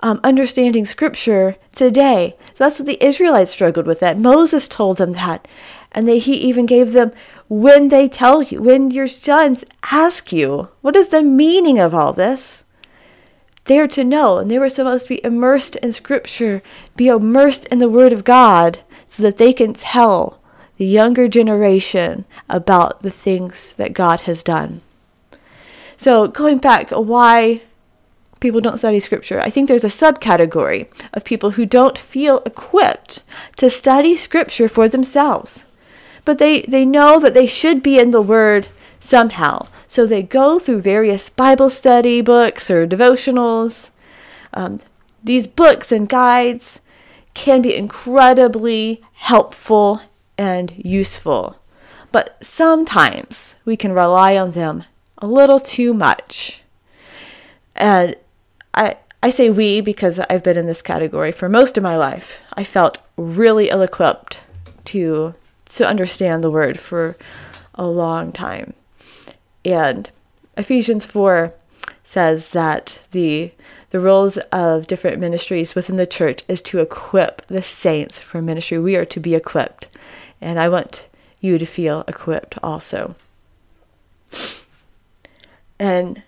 um, 0.00 0.20
understanding 0.22 0.84
Scripture 0.84 1.56
today. 1.72 2.36
So 2.54 2.64
that's 2.64 2.78
what 2.78 2.84
the 2.84 3.02
Israelites 3.02 3.52
struggled 3.52 3.86
with. 3.86 4.00
That 4.00 4.18
Moses 4.18 4.68
told 4.68 4.98
them 4.98 5.12
that, 5.12 5.48
and 5.92 6.06
they, 6.06 6.18
he 6.18 6.34
even 6.34 6.66
gave 6.66 6.92
them 6.92 7.12
when 7.48 7.88
they 7.88 8.08
tell 8.08 8.42
you, 8.42 8.62
when 8.62 8.90
your 8.90 9.08
sons 9.08 9.64
ask 9.90 10.32
you, 10.32 10.68
what 10.80 10.96
is 10.96 11.08
the 11.08 11.22
meaning 11.22 11.78
of 11.78 11.94
all 11.94 12.12
this? 12.12 12.64
They're 13.64 13.88
to 13.88 14.04
know, 14.04 14.38
and 14.38 14.50
they 14.50 14.58
were 14.58 14.68
supposed 14.68 15.04
to 15.04 15.16
be 15.16 15.24
immersed 15.24 15.76
in 15.76 15.92
Scripture, 15.92 16.62
be 16.96 17.08
immersed 17.08 17.66
in 17.66 17.78
the 17.78 17.88
Word 17.88 18.12
of 18.12 18.24
God, 18.24 18.80
so 19.06 19.22
that 19.22 19.38
they 19.38 19.52
can 19.52 19.74
tell 19.74 20.40
the 20.76 20.86
younger 20.86 21.28
generation 21.28 22.24
about 22.48 23.02
the 23.02 23.10
things 23.10 23.74
that 23.76 23.92
God 23.92 24.20
has 24.20 24.42
done. 24.42 24.80
So, 25.96 26.28
going 26.28 26.58
back, 26.58 26.90
why 26.90 27.62
people 28.40 28.60
don't 28.60 28.78
study 28.78 29.00
scripture. 29.00 29.40
I 29.40 29.50
think 29.50 29.68
there's 29.68 29.84
a 29.84 29.88
subcategory 29.88 30.88
of 31.12 31.24
people 31.24 31.52
who 31.52 31.66
don't 31.66 31.98
feel 31.98 32.40
equipped 32.46 33.22
to 33.56 33.68
study 33.68 34.16
scripture 34.16 34.68
for 34.68 34.88
themselves. 34.88 35.64
But 36.28 36.36
they, 36.36 36.60
they 36.60 36.84
know 36.84 37.18
that 37.20 37.32
they 37.32 37.46
should 37.46 37.82
be 37.82 37.98
in 37.98 38.10
the 38.10 38.20
Word 38.20 38.68
somehow. 39.00 39.66
So 39.86 40.04
they 40.04 40.22
go 40.22 40.58
through 40.58 40.82
various 40.82 41.30
Bible 41.30 41.70
study 41.70 42.20
books 42.20 42.70
or 42.70 42.86
devotionals. 42.86 43.88
Um, 44.52 44.80
these 45.24 45.46
books 45.46 45.90
and 45.90 46.06
guides 46.06 46.80
can 47.32 47.62
be 47.62 47.74
incredibly 47.74 49.00
helpful 49.14 50.02
and 50.36 50.74
useful. 50.76 51.60
But 52.12 52.36
sometimes 52.42 53.54
we 53.64 53.74
can 53.74 53.92
rely 53.92 54.36
on 54.36 54.50
them 54.50 54.84
a 55.16 55.26
little 55.26 55.58
too 55.58 55.94
much. 55.94 56.60
And 57.74 58.16
I, 58.74 58.96
I 59.22 59.30
say 59.30 59.48
we 59.48 59.80
because 59.80 60.20
I've 60.28 60.42
been 60.42 60.58
in 60.58 60.66
this 60.66 60.82
category 60.82 61.32
for 61.32 61.48
most 61.48 61.78
of 61.78 61.82
my 61.82 61.96
life. 61.96 62.36
I 62.52 62.64
felt 62.64 62.98
really 63.16 63.70
ill 63.70 63.80
equipped 63.80 64.40
to, 64.84 65.34
to 65.74 65.86
understand 65.86 66.42
the 66.42 66.50
word 66.50 66.78
for 66.80 67.16
a 67.74 67.86
long 67.86 68.32
time. 68.32 68.74
And 69.64 70.10
Ephesians 70.56 71.06
4 71.06 71.52
says 72.04 72.50
that 72.50 73.00
the 73.12 73.52
the 73.90 74.00
roles 74.00 74.36
of 74.52 74.86
different 74.86 75.18
ministries 75.18 75.74
within 75.74 75.96
the 75.96 76.06
church 76.06 76.42
is 76.46 76.60
to 76.60 76.80
equip 76.80 77.46
the 77.46 77.62
saints 77.62 78.18
for 78.18 78.42
ministry. 78.42 78.78
We 78.78 78.96
are 78.96 79.06
to 79.06 79.20
be 79.20 79.34
equipped. 79.34 79.88
And 80.40 80.60
I 80.60 80.68
want 80.68 81.08
you 81.40 81.56
to 81.58 81.64
feel 81.64 82.04
equipped 82.06 82.58
also. 82.62 83.14
And 85.78 86.22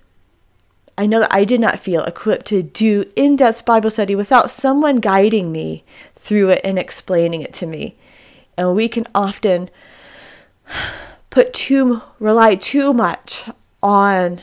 I 0.97 1.07
know 1.07 1.21
that 1.21 1.35
I 1.35 1.45
did 1.45 1.61
not 1.61 1.81
feel 1.81 2.05
equipped 2.05 2.47
to 2.47 2.63
do 2.63 3.11
in 3.15 3.37
depth 3.37 3.65
Bible 3.65 3.91
study 3.91 4.15
without 4.15 4.51
someone 4.51 4.97
guiding 4.97 5.53
me 5.53 5.85
through 6.17 6.51
it 6.51 6.61
and 6.65 6.79
explaining 6.79 7.43
it 7.43 7.53
to 7.55 7.67
me. 7.67 7.97
And 8.61 8.77
we 8.77 8.91
can 8.91 9.07
often 9.15 9.71
put 11.31 11.55
too, 11.55 12.03
rely 12.19 12.57
too 12.57 12.93
much 12.93 13.49
on 13.83 14.43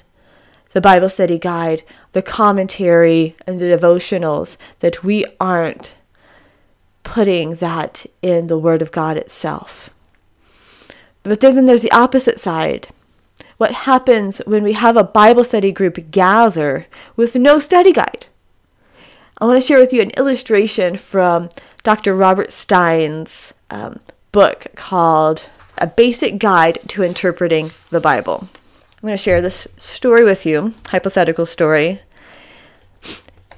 the 0.73 0.81
Bible 0.81 1.07
study 1.07 1.37
guide, 1.37 1.83
the 2.13 2.23
commentary, 2.23 3.35
and 3.45 3.59
the 3.59 3.65
devotionals 3.65 4.57
that 4.79 5.03
we 5.03 5.23
aren't 5.39 5.91
putting 7.03 7.57
that 7.57 8.07
in 8.23 8.47
the 8.47 8.57
Word 8.57 8.81
of 8.81 8.91
God 8.91 9.17
itself. 9.17 9.91
But 11.21 11.39
then 11.39 11.65
there's 11.65 11.83
the 11.83 11.91
opposite 11.91 12.39
side 12.39 12.87
what 13.57 13.71
happens 13.71 14.39
when 14.47 14.63
we 14.63 14.73
have 14.73 14.97
a 14.97 15.03
Bible 15.03 15.43
study 15.43 15.71
group 15.71 16.09
gather 16.09 16.87
with 17.15 17.35
no 17.35 17.59
study 17.59 17.93
guide. 17.93 18.25
I 19.37 19.45
want 19.45 19.61
to 19.61 19.67
share 19.67 19.79
with 19.79 19.93
you 19.93 20.01
an 20.01 20.09
illustration 20.11 20.97
from 20.97 21.49
Dr. 21.83 22.15
Robert 22.15 22.51
Stein's 22.51 23.53
um, 23.69 23.99
book 24.31 24.67
called 24.75 25.49
A 25.77 25.87
Basic 25.87 26.37
Guide 26.37 26.79
to 26.89 27.03
Interpreting 27.03 27.71
the 27.89 27.99
Bible. 27.99 28.49
I'm 28.97 29.01
going 29.01 29.13
to 29.13 29.17
share 29.17 29.41
this 29.41 29.67
story 29.77 30.23
with 30.23 30.45
you, 30.45 30.73
hypothetical 30.87 31.45
story. 31.45 32.01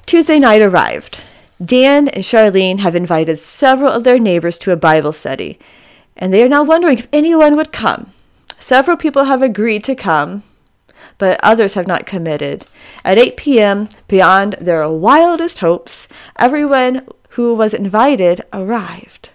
Tuesday 0.05 0.39
night 0.39 0.61
arrived. 0.61 1.19
Dan 1.63 2.07
and 2.09 2.23
Charlene 2.23 2.79
have 2.79 2.95
invited 2.95 3.39
several 3.39 3.91
of 3.91 4.03
their 4.03 4.19
neighbors 4.19 4.57
to 4.59 4.71
a 4.71 4.77
Bible 4.77 5.11
study, 5.11 5.59
and 6.15 6.33
they 6.33 6.43
are 6.43 6.49
now 6.49 6.63
wondering 6.63 6.97
if 6.97 7.07
anyone 7.11 7.55
would 7.55 7.71
come. 7.71 8.13
Several 8.59 8.97
people 8.97 9.25
have 9.25 9.41
agreed 9.41 9.83
to 9.85 9.95
come, 9.95 10.43
but 11.17 11.39
others 11.43 11.73
have 11.73 11.87
not 11.87 12.05
committed. 12.05 12.65
At 13.03 13.17
8 13.17 13.37
p.m., 13.37 13.89
beyond 14.07 14.55
their 14.59 14.87
wildest 14.89 15.59
hopes, 15.59 16.07
everyone 16.37 17.07
who 17.39 17.55
was 17.55 17.73
invited 17.73 18.41
arrived. 18.51 19.29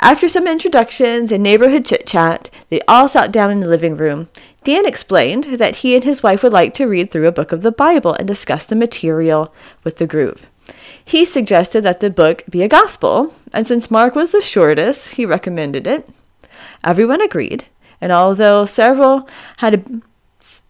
After 0.00 0.28
some 0.28 0.46
introductions 0.46 1.32
and 1.32 1.42
neighborhood 1.42 1.86
chit 1.86 2.06
chat, 2.06 2.50
they 2.68 2.82
all 2.86 3.08
sat 3.08 3.32
down 3.32 3.50
in 3.50 3.60
the 3.60 3.66
living 3.66 3.96
room. 3.96 4.28
Dan 4.64 4.84
explained 4.84 5.58
that 5.58 5.76
he 5.76 5.94
and 5.94 6.04
his 6.04 6.22
wife 6.22 6.42
would 6.42 6.52
like 6.52 6.74
to 6.74 6.84
read 6.84 7.10
through 7.10 7.26
a 7.26 7.32
book 7.32 7.50
of 7.50 7.62
the 7.62 7.72
Bible 7.72 8.12
and 8.12 8.28
discuss 8.28 8.66
the 8.66 8.76
material 8.76 9.50
with 9.82 9.96
the 9.96 10.06
group. 10.06 10.40
He 11.02 11.24
suggested 11.24 11.80
that 11.84 12.00
the 12.00 12.10
book 12.10 12.44
be 12.50 12.60
a 12.60 12.68
gospel, 12.68 13.32
and 13.54 13.66
since 13.66 13.90
Mark 13.90 14.14
was 14.14 14.32
the 14.32 14.42
shortest, 14.42 15.14
he 15.14 15.24
recommended 15.24 15.86
it. 15.86 16.06
Everyone 16.84 17.22
agreed, 17.22 17.64
and 17.98 18.12
although 18.12 18.66
several 18.66 19.26
had 19.56 20.02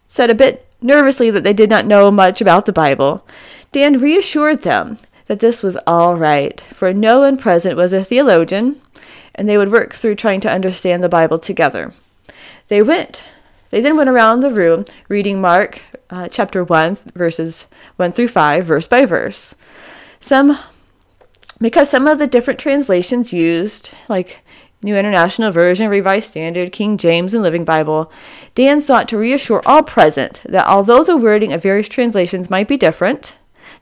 said 0.07 0.31
a 0.31 0.35
bit 0.47 0.65
nervously 0.81 1.29
that 1.33 1.43
they 1.43 1.53
did 1.53 1.71
not 1.71 1.87
know 1.87 2.13
much 2.13 2.41
about 2.41 2.67
the 2.67 2.73
Bible, 2.73 3.27
Dan 3.73 4.01
reassured 4.01 4.63
them 4.63 4.97
that 5.29 5.41
this 5.41 5.63
was 5.63 5.77
all 5.87 6.17
right, 6.17 6.61
for 6.73 6.93
no 6.93 7.21
one 7.21 7.37
present 7.37 7.77
was 7.77 7.93
a 7.93 8.03
theologian, 8.03 8.81
and 9.35 9.49
they 9.49 9.57
would 9.57 9.71
work 9.71 9.95
through 9.95 10.17
trying 10.17 10.41
to 10.41 10.51
understand 10.51 11.03
the 11.03 11.09
Bible 11.09 11.39
together. 11.39 11.95
They 12.69 12.83
went. 12.83 13.23
They 13.71 13.81
then 13.81 13.97
went 13.97 14.09
around 14.09 14.41
the 14.41 14.51
room 14.51 14.87
reading 15.09 15.41
Mark 15.41 15.81
uh, 16.11 16.29
chapter 16.29 16.65
1, 16.65 16.97
verses 17.15 17.67
1 17.97 18.13
through 18.13 18.29
5, 18.29 18.65
verse 18.65 18.89
by 18.89 19.05
verse. 19.05 19.55
Some, 20.21 20.59
because 21.61 21.91
some 21.91 22.07
of 22.07 22.19
the 22.19 22.27
different 22.27 22.59
translations 22.59 23.33
used, 23.33 23.91
like 24.09 24.43
New 24.83 24.97
International 24.97 25.51
Version, 25.51 25.91
Revised 25.91 26.31
Standard, 26.31 26.73
King 26.73 26.97
James, 26.97 27.35
and 27.35 27.43
Living 27.43 27.65
Bible, 27.65 28.11
Dan 28.55 28.81
sought 28.81 29.09
to 29.09 29.19
reassure 29.19 29.63
all 29.67 29.83
present 29.83 30.41
that 30.49 30.67
although 30.67 31.05
the 31.05 31.17
wording 31.17 31.53
of 31.53 31.63
various 31.63 31.89
translations 31.89 32.49
might 32.49 32.69
be 32.69 32.77
different, 32.77 33.37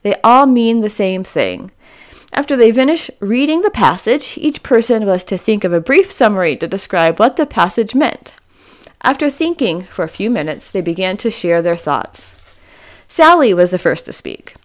they 0.07 0.15
all 0.23 0.45
mean 0.45 0.79
the 0.79 0.89
same 0.89 1.25
thing. 1.25 1.69
After 2.31 2.55
they 2.55 2.71
finished 2.71 3.11
reading 3.19 3.59
the 3.59 3.69
passage, 3.69 4.37
each 4.37 4.63
person 4.63 5.05
was 5.05 5.25
to 5.25 5.37
think 5.37 5.65
of 5.65 5.73
a 5.73 5.81
brief 5.81 6.13
summary 6.13 6.55
to 6.55 6.67
describe 6.67 7.19
what 7.19 7.35
the 7.35 7.45
passage 7.45 7.93
meant. 7.93 8.33
After 9.01 9.29
thinking 9.29 9.83
for 9.83 10.03
a 10.05 10.09
few 10.09 10.29
minutes, 10.29 10.71
they 10.71 10.79
began 10.79 11.17
to 11.17 11.29
share 11.29 11.61
their 11.61 11.75
thoughts. 11.75 12.41
Sally 13.09 13.53
was 13.53 13.71
the 13.71 13.77
first 13.77 14.05
to 14.05 14.13
speak. 14.13 14.55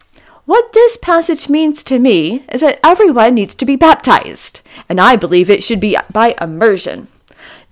What 0.45 0.71
this 0.71 0.95
passage 1.01 1.49
means 1.49 1.83
to 1.85 1.99
me 1.99 2.45
is 2.49 2.61
that 2.61 2.79
everyone 2.81 3.35
needs 3.35 3.55
to 3.55 3.65
be 3.65 3.75
baptized, 3.75 4.61
and 4.87 5.01
I 5.01 5.17
believe 5.17 5.49
it 5.49 5.61
should 5.63 5.81
be 5.81 5.97
by 6.09 6.35
immersion. 6.39 7.09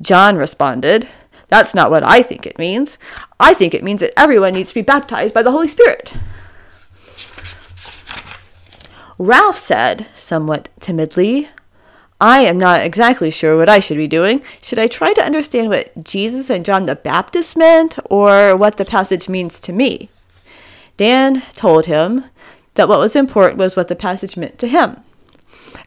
John 0.01 0.35
responded, 0.35 1.07
That's 1.47 1.73
not 1.73 1.89
what 1.89 2.03
I 2.03 2.21
think 2.21 2.45
it 2.45 2.59
means. 2.59 2.97
I 3.39 3.53
think 3.53 3.73
it 3.73 3.83
means 3.83 4.01
that 4.01 4.19
everyone 4.19 4.55
needs 4.55 4.71
to 4.71 4.75
be 4.75 4.81
baptized 4.81 5.33
by 5.33 5.41
the 5.41 5.51
Holy 5.51 5.69
Spirit. 5.69 6.13
Ralph 9.21 9.59
said, 9.59 10.07
somewhat 10.15 10.69
timidly, 10.79 11.47
I 12.19 12.39
am 12.39 12.57
not 12.57 12.81
exactly 12.81 13.29
sure 13.29 13.55
what 13.55 13.69
I 13.69 13.79
should 13.79 13.97
be 13.97 14.07
doing. 14.07 14.41
Should 14.63 14.79
I 14.79 14.87
try 14.87 15.13
to 15.13 15.23
understand 15.23 15.69
what 15.69 16.03
Jesus 16.03 16.49
and 16.49 16.65
John 16.65 16.87
the 16.87 16.95
Baptist 16.95 17.55
meant, 17.55 17.99
or 18.05 18.55
what 18.55 18.77
the 18.77 18.83
passage 18.83 19.29
means 19.29 19.59
to 19.59 19.71
me? 19.71 20.09
Dan 20.97 21.43
told 21.55 21.85
him 21.85 22.25
that 22.73 22.89
what 22.89 22.97
was 22.97 23.15
important 23.15 23.59
was 23.59 23.75
what 23.75 23.89
the 23.89 23.95
passage 23.95 24.37
meant 24.37 24.57
to 24.57 24.67
him. 24.67 25.03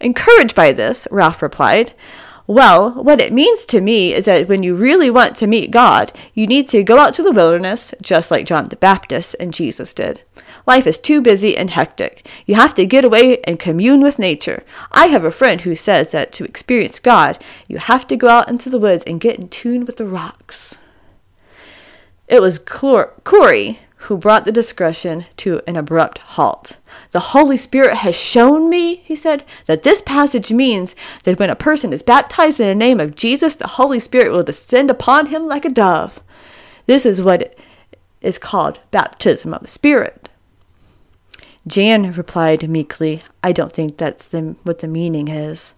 Encouraged 0.00 0.54
by 0.54 0.70
this, 0.70 1.08
Ralph 1.10 1.42
replied, 1.42 1.92
Well, 2.46 2.92
what 2.92 3.20
it 3.20 3.32
means 3.32 3.64
to 3.64 3.80
me 3.80 4.14
is 4.14 4.26
that 4.26 4.46
when 4.46 4.62
you 4.62 4.76
really 4.76 5.10
want 5.10 5.36
to 5.38 5.48
meet 5.48 5.72
God, 5.72 6.12
you 6.34 6.46
need 6.46 6.68
to 6.68 6.84
go 6.84 6.98
out 6.98 7.14
to 7.14 7.24
the 7.24 7.32
wilderness, 7.32 7.94
just 8.00 8.30
like 8.30 8.46
John 8.46 8.68
the 8.68 8.76
Baptist 8.76 9.34
and 9.40 9.52
Jesus 9.52 9.92
did. 9.92 10.22
Life 10.66 10.86
is 10.86 10.98
too 10.98 11.20
busy 11.20 11.56
and 11.56 11.70
hectic. 11.70 12.26
You 12.46 12.54
have 12.54 12.74
to 12.76 12.86
get 12.86 13.04
away 13.04 13.40
and 13.42 13.58
commune 13.58 14.00
with 14.00 14.18
nature. 14.18 14.64
I 14.92 15.08
have 15.08 15.24
a 15.24 15.30
friend 15.30 15.60
who 15.60 15.76
says 15.76 16.10
that 16.12 16.32
to 16.34 16.44
experience 16.44 16.98
God, 16.98 17.42
you 17.68 17.78
have 17.78 18.06
to 18.08 18.16
go 18.16 18.28
out 18.28 18.48
into 18.48 18.70
the 18.70 18.78
woods 18.78 19.04
and 19.06 19.20
get 19.20 19.38
in 19.38 19.48
tune 19.48 19.84
with 19.84 19.98
the 19.98 20.06
rocks. 20.06 20.74
It 22.28 22.40
was 22.40 22.58
Corey 22.58 23.80
who 24.04 24.16
brought 24.18 24.44
the 24.44 24.52
discussion 24.52 25.24
to 25.38 25.62
an 25.66 25.76
abrupt 25.76 26.18
halt. 26.18 26.76
The 27.12 27.20
Holy 27.20 27.56
Spirit 27.56 27.96
has 27.98 28.14
shown 28.14 28.68
me, 28.68 28.96
he 28.96 29.16
said, 29.16 29.44
that 29.66 29.82
this 29.82 30.02
passage 30.02 30.52
means 30.52 30.94
that 31.24 31.38
when 31.38 31.48
a 31.48 31.56
person 31.56 31.92
is 31.92 32.02
baptized 32.02 32.60
in 32.60 32.68
the 32.68 32.74
name 32.74 33.00
of 33.00 33.14
Jesus, 33.14 33.54
the 33.54 33.66
Holy 33.66 34.00
Spirit 34.00 34.30
will 34.30 34.42
descend 34.42 34.90
upon 34.90 35.26
him 35.26 35.46
like 35.46 35.64
a 35.64 35.70
dove. 35.70 36.20
This 36.86 37.06
is 37.06 37.22
what 37.22 37.54
is 38.20 38.38
called 38.38 38.80
baptism 38.90 39.54
of 39.54 39.62
the 39.62 39.68
Spirit. 39.68 40.28
Jan 41.66 42.12
replied 42.12 42.68
meekly, 42.68 43.22
I 43.42 43.52
don't 43.52 43.72
think 43.72 43.96
that's 43.96 44.28
the, 44.28 44.56
what 44.64 44.80
the 44.80 44.86
meaning 44.86 45.28
is. 45.28 45.72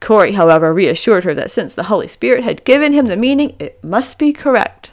Corey, 0.00 0.32
however, 0.32 0.74
reassured 0.74 1.24
her 1.24 1.34
that 1.34 1.50
since 1.50 1.74
the 1.74 1.84
Holy 1.84 2.08
Spirit 2.08 2.44
had 2.44 2.64
given 2.64 2.92
him 2.92 3.06
the 3.06 3.16
meaning, 3.16 3.56
it 3.58 3.82
must 3.82 4.18
be 4.18 4.32
correct. 4.32 4.90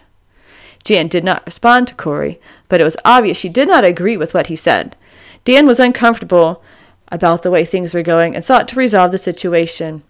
Jan 0.84 1.08
did 1.08 1.24
not 1.24 1.46
respond 1.46 1.88
to 1.88 1.96
Corey, 1.96 2.40
but 2.70 2.80
it 2.80 2.86
was 2.86 2.96
obvious 3.04 3.38
she 3.38 3.50
did 3.50 3.68
not 3.68 3.84
agree 3.84 4.16
with 4.16 4.34
what 4.34 4.48
he 4.48 4.56
said. 4.56 4.96
Dan 5.44 5.68
was 5.68 5.80
uncomfortable 5.80 6.64
about 7.12 7.44
the 7.44 7.52
way 7.52 7.66
things 7.66 7.94
were 7.94 8.04
going 8.04 8.36
and 8.36 8.46
sought 8.46 8.68
to 8.70 8.76
resolve 8.76 9.12
the 9.12 9.18
situation. 9.18 10.04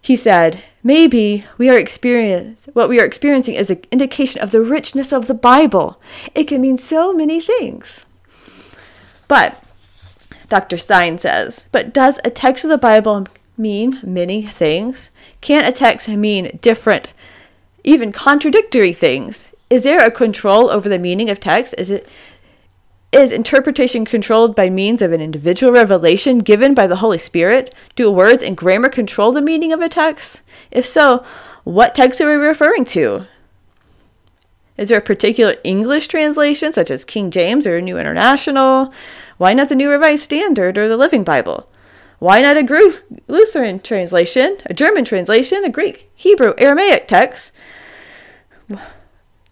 He 0.00 0.16
said, 0.16 0.62
Maybe 0.82 1.44
we 1.58 1.68
are 1.68 1.78
experience 1.78 2.68
what 2.72 2.88
we 2.88 3.00
are 3.00 3.04
experiencing 3.04 3.54
is 3.54 3.70
an 3.70 3.82
indication 3.92 4.40
of 4.40 4.50
the 4.50 4.60
richness 4.60 5.12
of 5.12 5.26
the 5.26 5.34
Bible. 5.34 6.00
It 6.34 6.44
can 6.44 6.60
mean 6.60 6.78
so 6.78 7.12
many 7.12 7.40
things. 7.40 8.05
But 9.28 9.62
Dr. 10.48 10.78
Stein 10.78 11.18
says, 11.18 11.66
but 11.72 11.92
does 11.92 12.20
a 12.24 12.30
text 12.30 12.64
of 12.64 12.70
the 12.70 12.78
Bible 12.78 13.26
mean 13.56 14.00
many 14.02 14.46
things? 14.46 15.10
Can't 15.40 15.66
a 15.66 15.72
text 15.72 16.08
mean 16.08 16.58
different, 16.62 17.10
even 17.84 18.12
contradictory 18.12 18.92
things? 18.92 19.50
Is 19.68 19.82
there 19.82 20.04
a 20.04 20.10
control 20.10 20.70
over 20.70 20.88
the 20.88 20.98
meaning 20.98 21.30
of 21.30 21.40
text? 21.40 21.74
Is 21.76 21.90
it 21.90 22.08
is 23.12 23.32
interpretation 23.32 24.04
controlled 24.04 24.54
by 24.54 24.68
means 24.68 25.00
of 25.00 25.12
an 25.12 25.20
individual 25.20 25.72
revelation 25.72 26.40
given 26.40 26.74
by 26.74 26.86
the 26.86 26.96
Holy 26.96 27.18
Spirit? 27.18 27.74
Do 27.94 28.10
words 28.10 28.42
and 28.42 28.56
grammar 28.56 28.88
control 28.88 29.32
the 29.32 29.40
meaning 29.40 29.72
of 29.72 29.80
a 29.80 29.88
text? 29.88 30.42
If 30.70 30.84
so, 30.84 31.24
what 31.64 31.94
text 31.94 32.20
are 32.20 32.28
we 32.28 32.34
referring 32.34 32.84
to? 32.86 33.26
Is 34.76 34.88
there 34.88 34.98
a 34.98 35.02
particular 35.02 35.56
English 35.64 36.08
translation, 36.08 36.72
such 36.72 36.90
as 36.90 37.04
King 37.04 37.30
James 37.30 37.66
or 37.66 37.80
New 37.80 37.98
International? 37.98 38.92
Why 39.38 39.54
not 39.54 39.68
the 39.68 39.74
New 39.74 39.90
Revised 39.90 40.24
Standard 40.24 40.76
or 40.76 40.88
the 40.88 40.96
Living 40.96 41.24
Bible? 41.24 41.68
Why 42.18 42.40
not 42.40 42.56
a 42.56 42.94
Lutheran 43.28 43.80
translation, 43.80 44.58
a 44.66 44.74
German 44.74 45.04
translation, 45.04 45.64
a 45.64 45.70
Greek, 45.70 46.10
Hebrew, 46.14 46.54
Aramaic 46.56 47.08
text? 47.08 47.52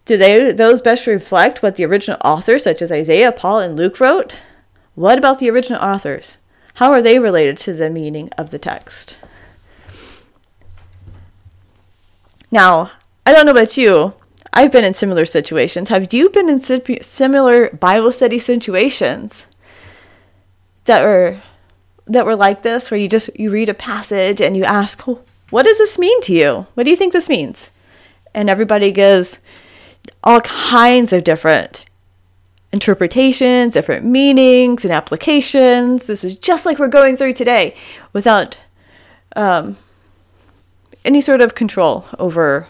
Do 0.05 0.17
they 0.17 0.51
those 0.51 0.81
best 0.81 1.07
reflect 1.07 1.61
what 1.61 1.75
the 1.75 1.85
original 1.85 2.19
authors, 2.23 2.63
such 2.63 2.81
as 2.81 2.91
Isaiah, 2.91 3.31
Paul, 3.31 3.59
and 3.59 3.75
Luke, 3.75 3.99
wrote? 3.99 4.35
What 4.95 5.17
about 5.17 5.39
the 5.39 5.49
original 5.49 5.81
authors? 5.81 6.37
How 6.75 6.91
are 6.91 7.01
they 7.01 7.19
related 7.19 7.57
to 7.59 7.73
the 7.73 7.89
meaning 7.89 8.29
of 8.37 8.49
the 8.49 8.59
text? 8.59 9.15
Now, 12.51 12.91
I 13.25 13.33
don't 13.33 13.45
know 13.45 13.51
about 13.51 13.77
you. 13.77 14.13
I've 14.55 14.71
been 14.71 14.85
in 14.85 14.93
similar 14.93 15.25
situations. 15.25 15.89
Have 15.89 16.13
you 16.13 16.29
been 16.29 16.49
in 16.49 16.61
similar 17.03 17.69
Bible 17.71 18.13
study 18.13 18.39
situations 18.39 19.45
that 20.85 21.03
were 21.03 21.41
that 22.07 22.25
were 22.25 22.35
like 22.35 22.63
this 22.63 22.89
where 22.89 22.99
you 22.99 23.09
just 23.09 23.29
you 23.37 23.49
read 23.49 23.67
a 23.67 23.73
passage 23.73 24.39
and 24.39 24.55
you 24.55 24.63
ask, 24.63 25.01
"What 25.01 25.65
does 25.65 25.77
this 25.77 25.99
mean 25.99 26.21
to 26.21 26.33
you? 26.33 26.67
What 26.73 26.85
do 26.85 26.89
you 26.89 26.95
think 26.95 27.11
this 27.11 27.27
means?" 27.27 27.69
And 28.33 28.49
everybody 28.49 28.91
gives 28.91 29.39
all 30.23 30.39
kinds 30.41 31.11
of 31.11 31.25
different 31.25 31.83
interpretations, 32.71 33.73
different 33.73 34.05
meanings 34.05 34.85
and 34.85 34.93
applications. 34.93 36.07
This 36.07 36.23
is 36.23 36.35
just 36.37 36.65
like 36.65 36.79
we're 36.79 36.87
going 36.87 37.17
through 37.17 37.33
today 37.33 37.75
without 38.13 38.57
um, 39.35 39.77
any 41.03 41.21
sort 41.21 41.41
of 41.41 41.55
control 41.55 42.05
over 42.19 42.67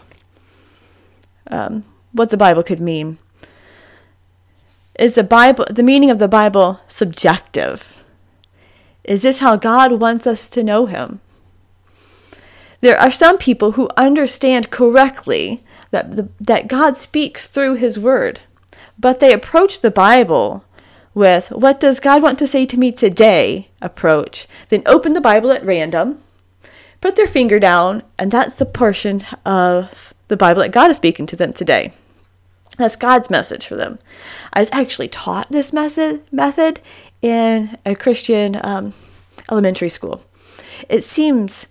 um, 1.50 1.84
what 2.12 2.30
the 2.30 2.36
Bible 2.36 2.62
could 2.62 2.80
mean. 2.80 3.18
Is 4.98 5.14
the 5.14 5.22
Bible 5.22 5.66
the 5.70 5.82
meaning 5.82 6.10
of 6.10 6.18
the 6.18 6.28
Bible 6.28 6.80
subjective? 6.88 7.92
Is 9.04 9.22
this 9.22 9.38
how 9.38 9.56
God 9.56 9.92
wants 10.00 10.26
us 10.26 10.48
to 10.50 10.62
know 10.62 10.86
him? 10.86 11.20
There 12.80 12.98
are 12.98 13.12
some 13.12 13.38
people 13.38 13.72
who 13.72 13.88
understand 13.96 14.70
correctly 14.70 15.64
that, 15.90 16.16
the, 16.16 16.28
that 16.40 16.68
God 16.68 16.98
speaks 16.98 17.48
through 17.48 17.74
His 17.74 17.98
Word. 17.98 18.40
But 18.98 19.20
they 19.20 19.32
approach 19.32 19.80
the 19.80 19.90
Bible 19.90 20.64
with, 21.14 21.50
What 21.50 21.80
does 21.80 22.00
God 22.00 22.22
want 22.22 22.38
to 22.40 22.46
say 22.46 22.66
to 22.66 22.76
me 22.76 22.92
today? 22.92 23.68
approach. 23.80 24.46
Then 24.68 24.82
open 24.86 25.12
the 25.12 25.20
Bible 25.20 25.50
at 25.52 25.64
random, 25.64 26.22
put 27.00 27.16
their 27.16 27.26
finger 27.26 27.58
down, 27.58 28.02
and 28.18 28.30
that's 28.30 28.56
the 28.56 28.66
portion 28.66 29.24
of 29.44 30.12
the 30.28 30.36
Bible 30.36 30.62
that 30.62 30.72
God 30.72 30.90
is 30.90 30.96
speaking 30.96 31.26
to 31.26 31.36
them 31.36 31.52
today. 31.52 31.92
That's 32.76 32.96
God's 32.96 33.30
message 33.30 33.66
for 33.66 33.76
them. 33.76 33.98
I 34.52 34.60
was 34.60 34.68
actually 34.72 35.08
taught 35.08 35.50
this 35.50 35.72
method, 35.72 36.22
method 36.30 36.80
in 37.22 37.78
a 37.86 37.94
Christian 37.94 38.60
um, 38.62 38.92
elementary 39.50 39.88
school. 39.88 40.24
It 40.88 41.04
seems 41.04 41.66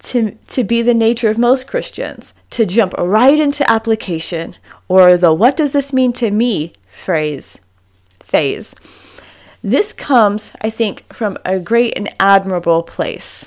to, 0.00 0.32
to 0.48 0.64
be 0.64 0.82
the 0.82 0.94
nature 0.94 1.28
of 1.28 1.38
most 1.38 1.66
Christians 1.66 2.32
to 2.50 2.64
jump 2.64 2.94
right 2.98 3.38
into 3.38 3.68
application 3.70 4.56
or 4.88 5.16
the 5.16 5.32
what 5.32 5.56
does 5.56 5.72
this 5.72 5.92
mean 5.92 6.12
to 6.14 6.30
me 6.30 6.72
phrase 7.04 7.58
phase. 8.20 8.74
This 9.62 9.92
comes, 9.92 10.52
I 10.60 10.70
think, 10.70 11.12
from 11.12 11.38
a 11.44 11.58
great 11.58 11.94
and 11.96 12.12
admirable 12.20 12.82
place 12.82 13.46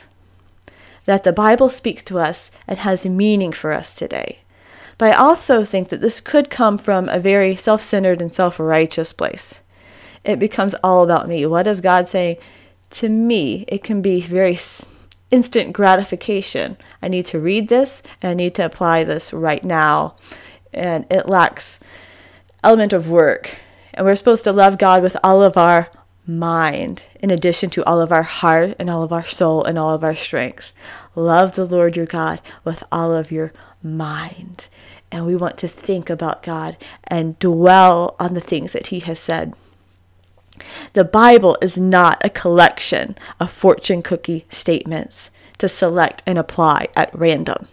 that 1.05 1.23
the 1.23 1.33
Bible 1.33 1.69
speaks 1.69 2.03
to 2.03 2.19
us 2.19 2.51
and 2.67 2.79
has 2.79 3.05
meaning 3.05 3.51
for 3.51 3.71
us 3.71 3.93
today. 3.93 4.39
But 4.99 5.15
I 5.15 5.17
also 5.17 5.63
think 5.63 5.89
that 5.89 6.01
this 6.01 6.19
could 6.19 6.49
come 6.49 6.77
from 6.77 7.07
a 7.07 7.19
very 7.19 7.55
self 7.55 7.81
centered 7.81 8.21
and 8.21 8.31
self 8.31 8.59
righteous 8.59 9.13
place. 9.13 9.61
It 10.23 10.37
becomes 10.37 10.75
all 10.83 11.03
about 11.03 11.27
me. 11.27 11.45
What 11.45 11.63
does 11.63 11.81
God 11.81 12.07
say 12.07 12.37
to 12.91 13.07
me? 13.09 13.63
It 13.69 13.81
can 13.81 14.01
be 14.01 14.19
very 14.19 14.59
instant 15.31 15.71
gratification. 15.73 16.77
I 17.01 17.07
need 17.07 17.25
to 17.27 17.39
read 17.39 17.69
this 17.69 18.03
and 18.21 18.31
I 18.31 18.33
need 18.33 18.53
to 18.55 18.65
apply 18.65 19.05
this 19.05 19.31
right 19.31 19.63
now. 19.63 20.17
And 20.73 21.05
it 21.09 21.29
lacks 21.29 21.79
element 22.61 22.91
of 22.91 23.09
work. 23.09 23.55
And 23.93 24.05
we're 24.05 24.15
supposed 24.15 24.43
to 24.43 24.51
love 24.51 24.77
God 24.77 25.01
with 25.01 25.15
all 25.23 25.41
of 25.41 25.55
our 25.55 25.89
mind, 26.27 27.01
in 27.21 27.31
addition 27.31 27.69
to 27.71 27.85
all 27.85 28.01
of 28.01 28.11
our 28.11 28.23
heart 28.23 28.75
and 28.79 28.89
all 28.89 29.01
of 29.01 29.13
our 29.13 29.27
soul 29.27 29.63
and 29.63 29.79
all 29.79 29.93
of 29.93 30.03
our 30.03 30.15
strength. 30.15 30.73
Love 31.19 31.55
the 31.55 31.65
Lord 31.65 31.97
your 31.97 32.05
God 32.05 32.39
with 32.63 32.81
all 32.93 33.13
of 33.13 33.29
your 33.29 33.51
mind. 33.83 34.67
And 35.11 35.25
we 35.25 35.35
want 35.35 35.57
to 35.57 35.67
think 35.67 36.09
about 36.09 36.43
God 36.43 36.77
and 37.03 37.37
dwell 37.39 38.15
on 38.21 38.35
the 38.35 38.41
things 38.41 38.71
that 38.71 38.87
He 38.87 38.99
has 39.01 39.19
said. 39.19 39.53
The 40.93 41.03
Bible 41.03 41.57
is 41.61 41.75
not 41.75 42.21
a 42.23 42.29
collection 42.29 43.17
of 43.37 43.51
fortune 43.51 44.01
cookie 44.01 44.45
statements 44.49 45.29
to 45.57 45.67
select 45.67 46.23
and 46.25 46.37
apply 46.37 46.87
at 46.95 47.13
random. 47.13 47.67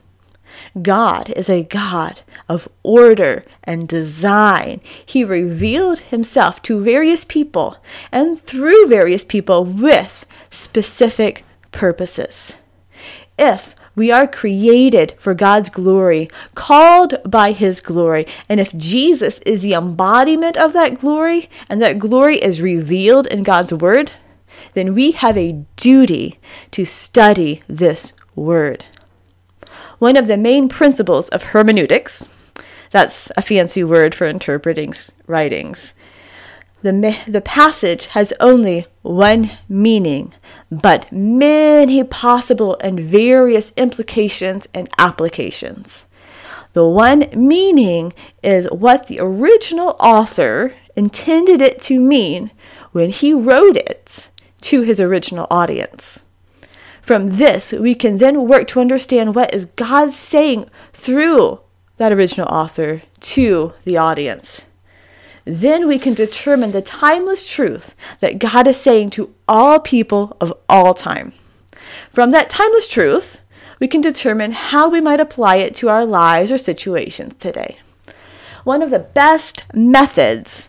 God 0.82 1.30
is 1.30 1.48
a 1.48 1.62
God 1.62 2.22
of 2.48 2.68
order 2.82 3.44
and 3.62 3.86
design. 3.86 4.80
He 5.04 5.22
revealed 5.22 6.00
himself 6.00 6.62
to 6.62 6.82
various 6.82 7.22
people 7.22 7.76
and 8.10 8.42
through 8.42 8.88
various 8.88 9.22
people 9.22 9.64
with 9.64 10.26
specific 10.50 11.44
purposes. 11.70 12.54
If 13.38 13.74
we 13.94 14.10
are 14.10 14.26
created 14.26 15.14
for 15.18 15.34
God's 15.34 15.70
glory, 15.70 16.28
called 16.54 17.16
by 17.24 17.52
His 17.52 17.80
glory. 17.80 18.26
And 18.48 18.60
if 18.60 18.76
Jesus 18.76 19.38
is 19.46 19.62
the 19.62 19.72
embodiment 19.72 20.58
of 20.58 20.74
that 20.74 21.00
glory, 21.00 21.48
and 21.68 21.80
that 21.80 21.98
glory 21.98 22.36
is 22.36 22.60
revealed 22.60 23.26
in 23.26 23.42
God's 23.42 23.72
Word, 23.72 24.12
then 24.74 24.94
we 24.94 25.12
have 25.12 25.36
a 25.36 25.64
duty 25.76 26.38
to 26.72 26.84
study 26.84 27.62
this 27.66 28.12
Word. 28.34 28.84
One 29.98 30.16
of 30.16 30.26
the 30.26 30.36
main 30.36 30.68
principles 30.68 31.30
of 31.30 31.42
hermeneutics, 31.42 32.28
that's 32.90 33.30
a 33.36 33.42
fancy 33.42 33.82
word 33.82 34.14
for 34.14 34.26
interpreting 34.26 34.94
writings, 35.26 35.92
the, 36.82 37.18
the 37.26 37.40
passage 37.40 38.06
has 38.06 38.32
only 38.38 38.86
one 39.02 39.50
meaning, 39.68 40.34
but 40.70 41.10
many 41.10 42.04
possible 42.04 42.76
and 42.80 43.00
various 43.00 43.72
implications 43.76 44.68
and 44.74 44.88
applications. 44.98 46.04
The 46.74 46.86
one 46.86 47.28
meaning 47.32 48.12
is 48.42 48.66
what 48.66 49.06
the 49.06 49.18
original 49.20 49.96
author 49.98 50.74
intended 50.94 51.62
it 51.62 51.80
to 51.82 51.98
mean 51.98 52.50
when 52.92 53.10
he 53.10 53.32
wrote 53.32 53.76
it 53.76 54.28
to 54.62 54.82
his 54.82 55.00
original 55.00 55.46
audience. 55.50 56.22
From 57.00 57.38
this, 57.38 57.72
we 57.72 57.94
can 57.94 58.18
then 58.18 58.46
work 58.46 58.68
to 58.68 58.80
understand 58.80 59.34
what 59.34 59.54
is 59.54 59.66
God 59.76 60.12
saying 60.12 60.68
through 60.92 61.60
that 61.96 62.12
original 62.12 62.48
author 62.48 63.02
to 63.20 63.72
the 63.84 63.96
audience 63.96 64.65
then 65.46 65.86
we 65.86 65.98
can 65.98 66.12
determine 66.12 66.72
the 66.72 66.82
timeless 66.82 67.48
truth 67.48 67.94
that 68.20 68.40
God 68.40 68.66
is 68.66 68.76
saying 68.76 69.10
to 69.10 69.32
all 69.46 69.78
people 69.78 70.36
of 70.40 70.52
all 70.68 70.92
time. 70.92 71.32
From 72.10 72.32
that 72.32 72.50
timeless 72.50 72.88
truth, 72.88 73.38
we 73.78 73.86
can 73.86 74.00
determine 74.00 74.52
how 74.52 74.88
we 74.88 75.00
might 75.00 75.20
apply 75.20 75.56
it 75.56 75.74
to 75.76 75.88
our 75.88 76.04
lives 76.04 76.50
or 76.50 76.58
situations 76.58 77.34
today. 77.38 77.78
One 78.64 78.82
of 78.82 78.90
the 78.90 78.98
best 78.98 79.62
methods 79.72 80.68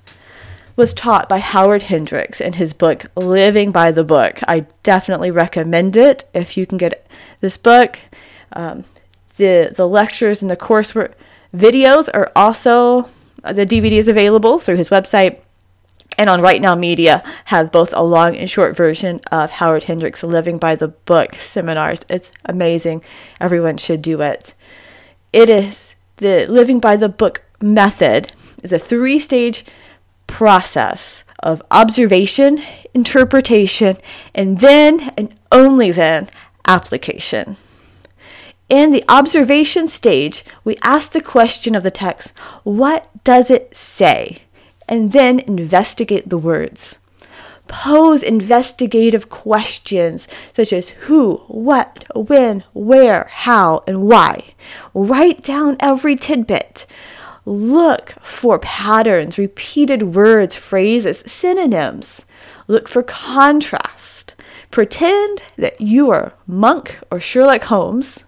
was 0.75 0.93
taught 0.93 1.27
by 1.27 1.39
Howard 1.39 1.83
Hendricks 1.83 2.39
in 2.39 2.53
his 2.53 2.71
book 2.71 3.05
Living 3.15 3.71
by 3.71 3.91
the 3.91 4.03
Book. 4.03 4.39
I 4.47 4.67
definitely 4.83 5.31
recommend 5.31 5.97
it 5.97 6.29
if 6.35 6.55
you 6.55 6.67
can 6.67 6.77
get 6.77 7.07
this 7.41 7.57
book. 7.57 7.97
Um, 8.53 8.85
the 9.37 9.73
the 9.75 9.87
lectures 9.87 10.43
and 10.43 10.51
the 10.51 10.55
coursework 10.55 11.13
videos 11.53 12.09
are 12.13 12.31
also 12.35 13.09
the 13.43 13.65
DVD 13.65 13.93
is 13.93 14.08
available 14.08 14.60
through 14.60 14.78
his 14.78 14.89
website 14.89 15.39
and 16.17 16.30
on 16.30 16.41
Right 16.41 16.62
Now 16.62 16.76
Media 16.76 17.23
have 17.45 17.71
both 17.71 17.93
a 17.93 18.04
long 18.04 18.36
and 18.36 18.50
short 18.50 18.76
version 18.76 19.21
of 19.32 19.52
Howard 19.52 19.84
Hendricks' 19.84 20.23
Living 20.23 20.58
by 20.58 20.76
the 20.76 20.88
Book 20.88 21.36
seminars. 21.36 22.00
It's 22.10 22.32
amazing. 22.45 23.04
Everyone 23.39 23.78
should 23.78 24.02
do 24.02 24.21
it. 24.21 24.54
It 25.32 25.50
is 25.50 25.95
the 26.17 26.47
Living 26.47 26.80
by 26.80 26.95
the 26.95 27.10
Book 27.10 27.43
method 27.62 28.34
is 28.63 28.73
a 28.73 28.80
three-stage 28.80 29.65
process 30.26 31.23
of 31.39 31.62
observation, 31.69 32.63
interpretation, 32.93 33.97
and 34.34 34.60
then 34.60 35.13
and 35.17 35.36
only 35.52 35.91
then 35.91 36.30
application. 36.65 37.58
In 38.69 38.91
the 38.91 39.06
observation 39.08 39.88
stage, 39.88 40.43
we 40.65 40.77
ask 40.82 41.12
the 41.12 41.21
question 41.21 41.73
of 41.73 41.84
the 41.84 41.91
text, 41.91 42.34
what 42.63 43.08
does 43.23 43.49
it 43.49 43.75
say? 43.77 44.41
And 44.89 45.13
then 45.13 45.39
investigate 45.39 46.27
the 46.27 46.38
words. 46.38 46.95
Pose 47.69 48.23
investigative 48.23 49.30
questions 49.30 50.27
such 50.51 50.73
as 50.73 50.89
who, 50.89 51.38
what, 51.47 52.06
when, 52.13 52.65
where, 52.73 53.30
how, 53.32 53.84
and 53.88 54.03
why. 54.03 54.53
Write 54.93 55.43
down 55.43 55.77
every 55.80 56.17
tidbit. 56.17 56.86
Look 57.45 58.15
for 58.21 58.60
patterns, 58.60 59.38
repeated 59.38 60.13
words, 60.13 60.56
phrases, 60.56 61.23
synonyms. 61.25 62.25
Look 62.67 62.89
for 62.89 63.03
contrast. 63.03 64.34
Pretend 64.71 65.41
that 65.58 65.80
you 65.80 66.10
are 66.10 66.34
Monk 66.45 66.97
or 67.10 67.21
Sherlock 67.21 67.63
Holmes 67.63 68.19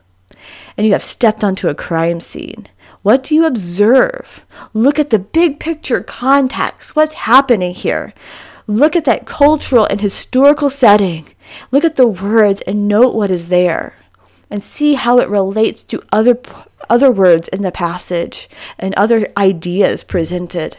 and 0.79 0.85
you 0.85 0.93
have 0.93 1.03
stepped 1.03 1.43
onto 1.43 1.67
a 1.67 1.75
crime 1.75 2.21
scene. 2.21 2.65
What 3.01 3.21
do 3.21 3.35
you 3.35 3.45
observe? 3.45 4.39
Look 4.73 4.97
at 4.97 5.09
the 5.09 5.19
big 5.19 5.59
picture 5.59 6.01
context. 6.01 6.95
What's 6.95 7.15
happening 7.15 7.73
here? 7.73 8.13
Look 8.65 8.95
at 8.95 9.03
that 9.03 9.25
cultural 9.25 9.85
and 9.89 9.99
historical 9.99 10.69
setting. 10.69 11.35
Look 11.69 11.83
at 11.83 11.97
the 11.97 12.07
words 12.07 12.61
and 12.61 12.87
note 12.87 13.13
what 13.13 13.29
is 13.29 13.49
there. 13.49 13.95
And 14.49 14.63
see 14.63 14.93
how 14.93 15.19
it 15.19 15.27
relates 15.27 15.83
to 15.83 16.01
other, 16.13 16.39
other 16.89 17.11
words 17.11 17.49
in 17.49 17.61
the 17.61 17.73
passage 17.73 18.49
and 18.77 18.95
other 18.95 19.27
ideas 19.35 20.05
presented. 20.05 20.77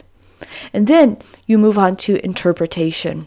And 0.73 0.87
then 0.87 1.19
you 1.45 1.59
move 1.59 1.77
on 1.77 1.99
to 1.99 2.25
interpretation. 2.25 3.27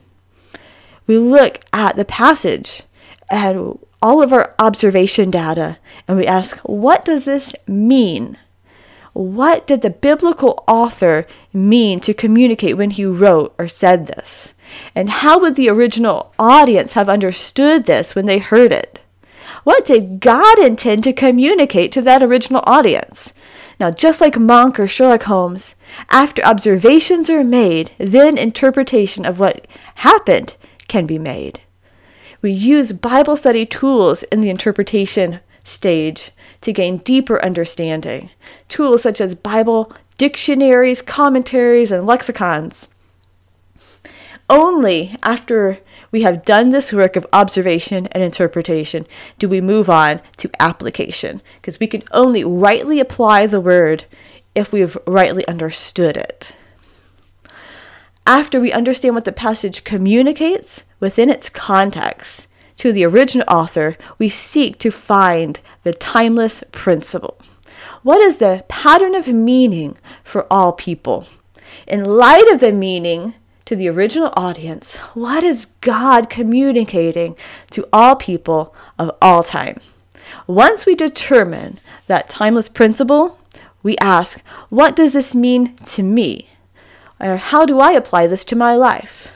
We 1.06 1.20
look 1.20 1.60
at 1.72 1.98
the 1.98 2.06
passage 2.06 2.82
and 3.30 3.78
all 4.04 4.22
of 4.22 4.34
our 4.34 4.54
observation 4.60 5.32
data 5.32 5.78
and 6.08 6.18
we 6.18 6.28
ask, 6.28 6.58
what 6.58 7.06
does 7.06 7.24
this 7.24 7.56
mean? 7.66 8.38
What 9.13 9.66
did 9.66 9.82
the 9.82 9.89
biblical 9.89 10.63
author 10.68 11.26
mean 11.54 12.02
to 12.02 12.13
communicate 12.13 12.76
when 12.76 12.89
he 12.89 13.06
wrote 13.06 13.56
or 13.58 13.70
said 13.70 14.08
this? 14.08 14.54
And 14.94 15.10
how 15.10 15.39
would 15.39 15.56
the 15.56 15.70
original 15.70 16.34
audience 16.38 16.94
have 16.94 17.08
understood 17.08 17.86
this 17.86 18.13
when 18.13 18.26
they 18.26 18.39
heard 18.39 18.74
it? 18.74 19.00
What 19.63 19.86
did 19.86 20.20
God 20.20 20.60
intend 20.60 21.06
to 21.06 21.13
communicate 21.13 21.94
to 21.94 22.02
that 22.02 22.22
original 22.22 22.63
audience? 22.66 23.34
Now, 23.80 23.89
just 23.89 24.20
like 24.20 24.38
Monk 24.38 24.80
or 24.80 24.88
Sherlock 24.88 25.24
Holmes, 25.24 25.76
after 26.10 26.44
observations 26.44 27.30
are 27.30 27.44
made, 27.44 27.92
then 27.98 28.38
interpretation 28.38 29.26
of 29.26 29.39
what 29.39 29.66
happened 29.96 30.56
can 30.89 31.06
be 31.06 31.18
made. 31.18 31.62
We 32.43 32.51
use 32.51 32.91
Bible 32.91 33.38
study 33.38 33.65
tools 33.65 34.23
in 34.23 34.41
the 34.41 34.49
interpretation 34.49 35.39
stage 35.63 36.32
to 36.60 36.73
gain 36.73 36.97
deeper 36.97 37.41
understanding. 37.41 38.32
Tools 38.67 39.01
such 39.01 39.21
as 39.21 39.34
Bible 39.34 39.93
dictionaries, 40.17 41.01
commentaries, 41.01 41.89
and 41.89 42.06
lexicons. 42.06 42.89
Only 44.49 45.15
after 45.23 45.79
we 46.12 46.23
have 46.23 46.43
done 46.43 46.71
this 46.71 46.91
work 46.91 47.15
of 47.15 47.25
observation 47.32 48.08
and 48.08 48.21
interpretation 48.21 49.08
do 49.39 49.47
we 49.47 49.62
move 49.62 49.89
on 49.89 50.19
to 50.38 50.51
application, 50.60 51.41
because 51.62 51.79
we 51.79 51.88
can 51.88 52.03
only 52.12 52.43
rightly 52.43 52.99
apply 52.99 53.47
the 53.47 53.62
word 53.62 54.03
if 54.53 54.73
we've 54.73 54.97
rightly 55.08 55.47
understood 55.47 56.17
it. 56.17 56.51
After 58.26 58.60
we 58.60 58.72
understand 58.72 59.16
what 59.16 59.26
the 59.26 59.32
passage 59.32 59.84
communicates 59.84 60.84
within 61.00 61.30
its 61.30 61.50
context, 61.50 62.48
to 62.78 62.92
the 62.92 63.06
original 63.06 63.46
author, 63.50 63.98
we 64.18 64.30
seek 64.30 64.80
to 64.80 64.92
find 64.92 65.60
the 65.84 65.94
timeless 65.94 66.64
principle. 66.72 67.38
What 68.02 68.22
is 68.22 68.38
the 68.38 68.66
pattern 68.68 69.16
of 69.16 69.28
meaning 69.28 69.98
for 70.24 70.52
all 70.52 70.74
people? 70.74 71.28
In 71.88 72.04
light 72.06 72.50
of 72.52 72.60
the 72.60 72.72
meaning 72.72 73.36
to 73.66 73.76
the 73.76 73.90
original 73.90 74.34
audience, 74.36 74.96
what 75.14 75.44
is 75.44 75.68
God 75.82 76.30
communicating 76.30 77.36
to 77.72 77.88
all 77.94 78.16
people 78.16 78.76
of 78.98 79.12
all 79.22 79.44
time? 79.44 79.80
Once 80.48 80.86
we 80.86 80.96
determine 80.96 81.80
that 82.08 82.30
timeless 82.30 82.70
principle, 82.70 83.40
we 83.82 83.98
ask, 83.98 84.42
what 84.70 84.96
does 84.96 85.14
this 85.14 85.36
mean 85.36 85.78
to 85.86 86.04
me? 86.04 86.50
Or 87.24 87.38
how 87.38 87.66
do 87.66 87.80
I 87.80 87.94
apply 87.94 88.28
this 88.28 88.44
to 88.46 88.56
my 88.56 88.76
life? 88.76 89.30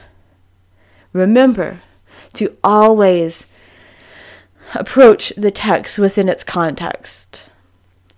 Remember, 1.12 1.80
to 2.34 2.56
always 2.62 3.46
approach 4.74 5.32
the 5.36 5.50
text 5.50 5.98
within 5.98 6.28
its 6.28 6.44
context. 6.44 7.44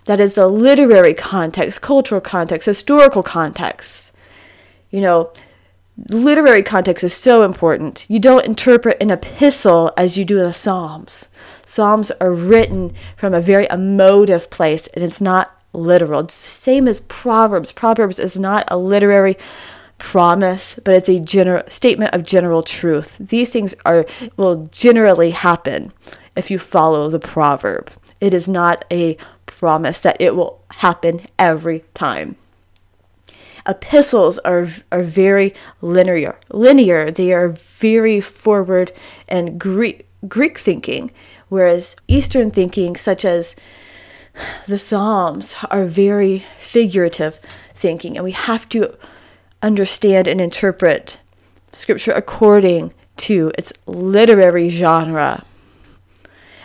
That 0.06 0.20
is 0.20 0.34
the 0.34 0.48
literary 0.48 1.14
context, 1.14 1.80
cultural 1.80 2.20
context, 2.20 2.66
historical 2.66 3.22
context. 3.22 4.10
You 4.90 5.02
know, 5.02 5.32
literary 6.08 6.64
context 6.64 7.04
is 7.04 7.14
so 7.14 7.44
important. 7.44 8.06
You 8.08 8.18
don't 8.18 8.46
interpret 8.46 9.00
an 9.00 9.12
epistle 9.12 9.92
as 9.96 10.16
you 10.16 10.24
do 10.24 10.38
the 10.38 10.52
Psalms. 10.52 11.28
Psalms 11.64 12.10
are 12.20 12.32
written 12.32 12.92
from 13.16 13.34
a 13.34 13.40
very 13.40 13.68
emotive 13.70 14.50
place 14.50 14.88
and 14.88 15.04
it's 15.04 15.20
not 15.20 15.59
literal. 15.72 16.28
Same 16.28 16.88
as 16.88 17.00
Proverbs. 17.00 17.72
Proverbs 17.72 18.18
is 18.18 18.38
not 18.38 18.64
a 18.68 18.76
literary 18.76 19.36
promise, 19.98 20.78
but 20.82 20.94
it's 20.94 21.08
a 21.08 21.20
general 21.20 21.62
statement 21.68 22.14
of 22.14 22.24
general 22.24 22.62
truth. 22.62 23.16
These 23.20 23.50
things 23.50 23.74
are 23.84 24.06
will 24.36 24.66
generally 24.72 25.30
happen 25.30 25.92
if 26.34 26.50
you 26.50 26.58
follow 26.58 27.08
the 27.08 27.20
proverb. 27.20 27.90
It 28.20 28.34
is 28.34 28.48
not 28.48 28.84
a 28.90 29.16
promise 29.46 30.00
that 30.00 30.16
it 30.20 30.34
will 30.34 30.62
happen 30.70 31.26
every 31.38 31.84
time. 31.94 32.36
Epistles 33.66 34.38
are 34.38 34.68
are 34.90 35.02
very 35.02 35.54
linear. 35.80 36.38
Linear. 36.50 37.10
They 37.10 37.32
are 37.32 37.48
very 37.48 38.20
forward 38.20 38.92
and 39.28 39.60
Greek 39.60 40.06
Greek 40.26 40.58
thinking, 40.58 41.12
whereas 41.48 41.94
Eastern 42.08 42.50
thinking, 42.50 42.96
such 42.96 43.24
as 43.24 43.54
the 44.66 44.78
Psalms, 44.78 45.54
are 45.70 45.84
very 45.84 46.44
figurative 46.60 47.38
thinking, 47.74 48.16
and 48.16 48.24
we 48.24 48.32
have 48.32 48.68
to 48.70 48.96
understand 49.62 50.26
and 50.26 50.40
interpret 50.40 51.18
scripture 51.72 52.12
according 52.12 52.92
to 53.16 53.52
its 53.56 53.72
literary 53.86 54.68
genre. 54.70 55.44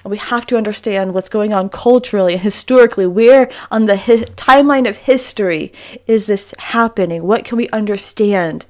And 0.04 0.12
we 0.12 0.18
have 0.18 0.46
to 0.48 0.58
understand 0.58 1.14
what's 1.14 1.30
going 1.30 1.52
on 1.52 1.70
culturally 1.70 2.34
and 2.34 2.42
historically. 2.44 3.08
Where 3.08 3.50
on 3.72 3.88
the 3.88 3.98
hi- 3.98 4.26
timeline 4.36 4.88
of 4.88 4.98
history 4.98 5.74
is 6.06 6.28
this 6.28 6.54
happening? 6.60 7.24
What 7.24 7.44
can 7.44 7.58
we 7.58 7.68
understand 7.70 8.66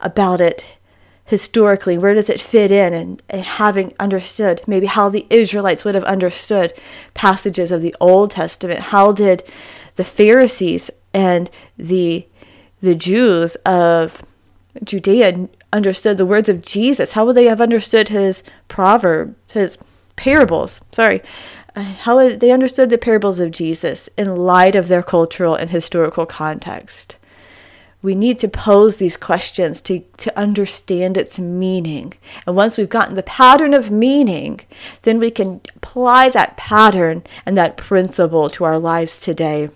about 0.00 0.40
it 0.40 0.64
historically? 1.26 1.98
Where 1.98 2.14
does 2.14 2.30
it 2.30 2.40
fit 2.40 2.70
in? 2.70 2.94
And, 2.94 3.22
and 3.28 3.42
having 3.42 3.92
understood 4.00 4.62
maybe 4.66 4.86
how 4.86 5.08
the 5.08 5.26
Israelites 5.28 5.84
would 5.84 5.94
have 5.94 6.04
understood 6.04 6.72
passages 7.14 7.70
of 7.70 7.82
the 7.82 7.94
Old 8.00 8.30
Testament. 8.30 8.80
How 8.80 9.12
did 9.12 9.42
the 9.96 10.04
Pharisees 10.04 10.90
and 11.12 11.50
the 11.76 12.26
the 12.82 12.94
Jews 12.94 13.56
of 13.64 14.22
Judea 14.84 15.48
understood 15.72 16.18
the 16.18 16.26
words 16.26 16.48
of 16.48 16.62
Jesus? 16.62 17.12
How 17.12 17.24
would 17.24 17.34
they 17.34 17.46
have 17.46 17.60
understood 17.60 18.08
his 18.08 18.42
proverb, 18.68 19.34
his 19.52 19.78
parables? 20.14 20.80
Sorry. 20.92 21.22
Uh, 21.74 21.82
how 21.82 22.16
would 22.16 22.40
they 22.40 22.50
understood 22.52 22.90
the 22.90 22.98
parables 22.98 23.40
of 23.40 23.50
Jesus 23.50 24.08
in 24.16 24.36
light 24.36 24.74
of 24.74 24.88
their 24.88 25.02
cultural 25.02 25.54
and 25.54 25.70
historical 25.70 26.26
context? 26.26 27.16
We 28.06 28.14
need 28.14 28.38
to 28.38 28.46
pose 28.46 28.98
these 28.98 29.16
questions 29.16 29.80
to, 29.80 29.98
to 30.18 30.38
understand 30.38 31.16
its 31.16 31.40
meaning. 31.40 32.12
And 32.46 32.54
once 32.54 32.76
we've 32.76 32.88
gotten 32.88 33.16
the 33.16 33.22
pattern 33.24 33.74
of 33.74 33.90
meaning, 33.90 34.60
then 35.02 35.18
we 35.18 35.28
can 35.28 35.60
apply 35.74 36.28
that 36.28 36.56
pattern 36.56 37.24
and 37.44 37.56
that 37.56 37.76
principle 37.76 38.48
to 38.50 38.62
our 38.62 38.78
lives 38.78 39.18
today. 39.18 39.70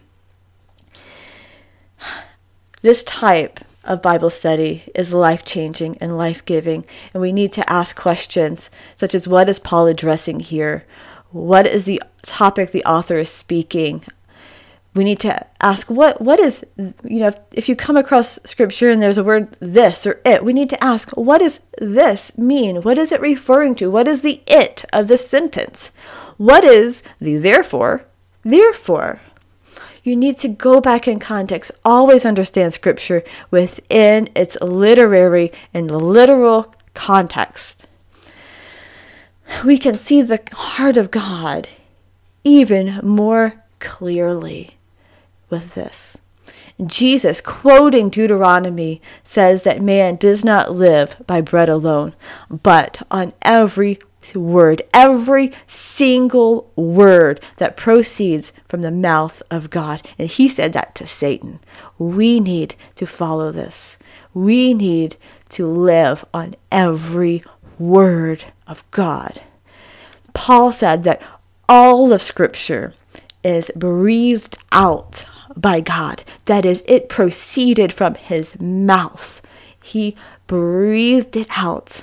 This 2.82 3.02
type 3.02 3.64
of 3.82 4.00
Bible 4.00 4.30
study 4.30 4.84
is 4.94 5.12
life 5.12 5.44
changing 5.44 5.98
and 5.98 6.16
life 6.16 6.44
giving, 6.44 6.84
and 7.12 7.20
we 7.20 7.32
need 7.32 7.50
to 7.54 7.68
ask 7.68 7.96
questions 7.96 8.70
such 8.94 9.12
as 9.12 9.26
what 9.26 9.48
is 9.48 9.58
Paul 9.58 9.88
addressing 9.88 10.38
here? 10.38 10.84
What 11.32 11.66
is 11.66 11.82
the 11.82 12.00
topic 12.24 12.70
the 12.70 12.84
author 12.84 13.18
is 13.18 13.28
speaking? 13.28 14.04
We 14.92 15.04
need 15.04 15.20
to 15.20 15.46
ask 15.60 15.88
what 15.88 16.20
what 16.20 16.40
is 16.40 16.64
you 16.76 17.20
know 17.20 17.28
if, 17.28 17.36
if 17.52 17.68
you 17.68 17.76
come 17.76 17.96
across 17.96 18.40
scripture 18.44 18.90
and 18.90 19.00
there's 19.00 19.18
a 19.18 19.24
word 19.24 19.56
this 19.60 20.04
or 20.04 20.20
it, 20.24 20.44
we 20.44 20.52
need 20.52 20.68
to 20.70 20.82
ask 20.82 21.10
what 21.10 21.38
does 21.38 21.60
this 21.78 22.36
mean? 22.36 22.82
What 22.82 22.98
is 22.98 23.12
it 23.12 23.20
referring 23.20 23.76
to? 23.76 23.90
What 23.90 24.08
is 24.08 24.22
the 24.22 24.42
it 24.48 24.84
of 24.92 25.06
this 25.06 25.28
sentence? 25.28 25.90
What 26.38 26.64
is 26.64 27.02
the 27.20 27.36
therefore? 27.36 28.04
Therefore, 28.42 29.20
You 30.02 30.16
need 30.16 30.38
to 30.38 30.48
go 30.48 30.80
back 30.80 31.06
in 31.06 31.18
context. 31.18 31.72
Always 31.84 32.24
understand 32.24 32.72
Scripture 32.72 33.22
within 33.50 34.30
its 34.34 34.56
literary 34.62 35.52
and 35.74 35.90
literal 35.90 36.74
context. 36.94 37.86
We 39.64 39.78
can 39.78 39.94
see 39.94 40.22
the 40.22 40.40
heart 40.52 40.96
of 40.96 41.10
God 41.10 41.68
even 42.44 43.00
more 43.02 43.62
clearly 43.78 44.76
with 45.50 45.74
this. 45.74 46.16
Jesus, 46.86 47.40
quoting 47.40 48.08
Deuteronomy, 48.08 49.02
says 49.22 49.62
that 49.62 49.82
man 49.82 50.16
does 50.16 50.44
not 50.44 50.74
live 50.74 51.16
by 51.26 51.40
bread 51.40 51.68
alone, 51.68 52.14
but 52.48 53.02
on 53.10 53.34
every 53.42 53.98
word, 54.34 54.82
every 54.94 55.52
single 55.66 56.70
word 56.76 57.40
that 57.56 57.76
proceeds 57.76 58.52
from 58.68 58.82
the 58.82 58.90
mouth 58.90 59.42
of 59.50 59.70
God. 59.70 60.06
And 60.18 60.28
he 60.28 60.48
said 60.48 60.72
that 60.72 60.94
to 60.96 61.06
Satan. 61.06 61.60
We 61.98 62.40
need 62.40 62.74
to 62.96 63.06
follow 63.06 63.52
this. 63.52 63.96
We 64.32 64.72
need 64.74 65.16
to 65.50 65.66
live 65.66 66.24
on 66.32 66.54
every 66.70 67.42
word 67.78 68.44
of 68.66 68.88
God. 68.90 69.42
Paul 70.32 70.70
said 70.72 71.02
that 71.04 71.20
all 71.68 72.12
of 72.12 72.22
Scripture 72.22 72.94
is 73.42 73.70
breathed 73.74 74.56
out 74.70 75.24
by 75.56 75.80
God. 75.80 76.24
That 76.46 76.64
is, 76.64 76.82
it 76.86 77.08
proceeded 77.08 77.92
from 77.92 78.14
his 78.14 78.58
mouth. 78.60 79.42
He 79.82 80.16
breathed 80.46 81.36
it 81.36 81.48
out. 81.56 82.02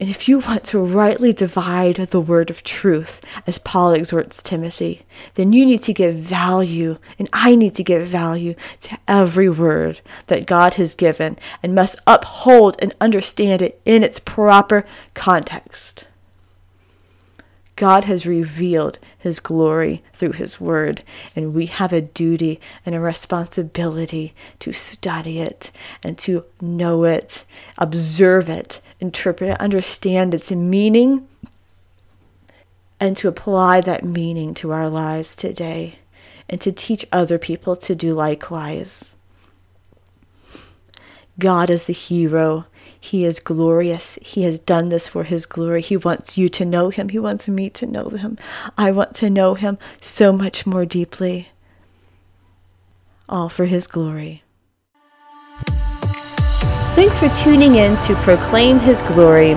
And 0.00 0.08
if 0.08 0.28
you 0.28 0.38
want 0.38 0.62
to 0.64 0.78
rightly 0.78 1.32
divide 1.32 1.96
the 1.96 2.20
word 2.20 2.50
of 2.50 2.62
truth, 2.62 3.20
as 3.48 3.58
Paul 3.58 3.92
exhorts 3.92 4.42
Timothy, 4.42 5.04
then 5.34 5.52
you 5.52 5.66
need 5.66 5.82
to 5.82 5.92
give 5.92 6.14
value, 6.14 6.98
and 7.18 7.28
I 7.32 7.56
need 7.56 7.74
to 7.74 7.82
give 7.82 8.06
value 8.06 8.54
to 8.82 8.98
every 9.08 9.48
word 9.48 10.00
that 10.28 10.46
God 10.46 10.74
has 10.74 10.94
given 10.94 11.36
and 11.64 11.74
must 11.74 11.96
uphold 12.06 12.76
and 12.78 12.94
understand 13.00 13.60
it 13.60 13.80
in 13.84 14.04
its 14.04 14.20
proper 14.20 14.86
context. 15.14 16.06
God 17.78 18.06
has 18.06 18.26
revealed 18.26 18.98
his 19.16 19.38
glory 19.38 20.02
through 20.12 20.32
his 20.32 20.60
word, 20.60 21.04
and 21.36 21.54
we 21.54 21.66
have 21.66 21.92
a 21.92 22.00
duty 22.00 22.60
and 22.84 22.92
a 22.92 22.98
responsibility 23.00 24.34
to 24.58 24.72
study 24.72 25.38
it 25.38 25.70
and 26.02 26.18
to 26.18 26.44
know 26.60 27.04
it, 27.04 27.44
observe 27.78 28.48
it, 28.50 28.80
interpret 28.98 29.50
it, 29.50 29.60
understand 29.60 30.34
its 30.34 30.50
meaning, 30.50 31.28
and 32.98 33.16
to 33.16 33.28
apply 33.28 33.80
that 33.80 34.04
meaning 34.04 34.54
to 34.54 34.72
our 34.72 34.88
lives 34.88 35.36
today 35.36 36.00
and 36.48 36.60
to 36.60 36.72
teach 36.72 37.06
other 37.12 37.38
people 37.38 37.76
to 37.76 37.94
do 37.94 38.12
likewise. 38.12 39.14
God 41.38 41.70
is 41.70 41.84
the 41.84 41.92
hero 41.92 42.66
he 43.00 43.24
is 43.24 43.40
glorious. 43.40 44.18
He 44.20 44.42
has 44.42 44.58
done 44.58 44.88
this 44.88 45.08
for 45.08 45.24
His 45.24 45.46
glory. 45.46 45.82
He 45.82 45.96
wants 45.96 46.36
you 46.36 46.48
to 46.50 46.64
know 46.64 46.90
Him. 46.90 47.10
He 47.10 47.18
wants 47.18 47.48
me 47.48 47.70
to 47.70 47.86
know 47.86 48.08
Him. 48.10 48.38
I 48.76 48.90
want 48.90 49.14
to 49.16 49.30
know 49.30 49.54
Him 49.54 49.78
so 50.00 50.32
much 50.32 50.66
more 50.66 50.84
deeply. 50.84 51.50
All 53.28 53.48
for 53.48 53.66
His 53.66 53.86
glory. 53.86 54.42
Thanks 56.94 57.18
for 57.18 57.28
tuning 57.42 57.76
in 57.76 57.96
to 57.98 58.14
Proclaim 58.16 58.80
His 58.80 59.00
Glory. 59.02 59.52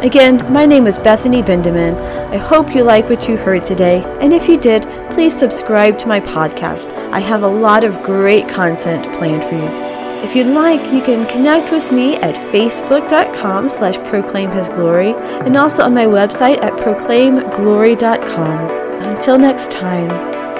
Again, 0.00 0.50
my 0.52 0.64
name 0.64 0.86
is 0.86 0.98
Bethany 0.98 1.42
Bindeman. 1.42 1.94
I 2.30 2.38
hope 2.38 2.74
you 2.74 2.82
like 2.82 3.08
what 3.08 3.28
you 3.28 3.36
heard 3.36 3.64
today, 3.64 4.02
and 4.20 4.32
if 4.32 4.48
you 4.48 4.58
did, 4.58 4.82
please 5.12 5.36
subscribe 5.36 5.98
to 6.00 6.08
my 6.08 6.20
podcast. 6.20 6.92
I 7.12 7.20
have 7.20 7.42
a 7.42 7.48
lot 7.48 7.84
of 7.84 8.02
great 8.02 8.48
content 8.48 9.04
planned 9.18 9.44
for 9.44 9.54
you. 9.54 9.85
If 10.24 10.34
you'd 10.34 10.48
like, 10.48 10.80
you 10.92 11.00
can 11.02 11.26
connect 11.26 11.70
with 11.70 11.92
me 11.92 12.16
at 12.16 12.34
facebook.com 12.52 13.68
slash 13.68 13.96
proclaim 14.08 14.50
his 14.50 14.68
glory 14.68 15.14
and 15.14 15.56
also 15.56 15.84
on 15.84 15.94
my 15.94 16.06
website 16.06 16.58
at 16.62 16.72
proclaimglory.com. 16.74 18.70
Until 19.02 19.38
next 19.38 19.70
time, 19.70 20.08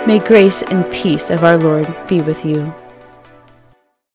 may 0.07 0.19
grace 0.19 0.63
and 0.63 0.91
peace 0.93 1.31
of 1.31 1.43
our 1.43 1.59
Lord 1.59 1.93
be 2.07 2.21
with 2.21 2.45
you. 2.45 2.73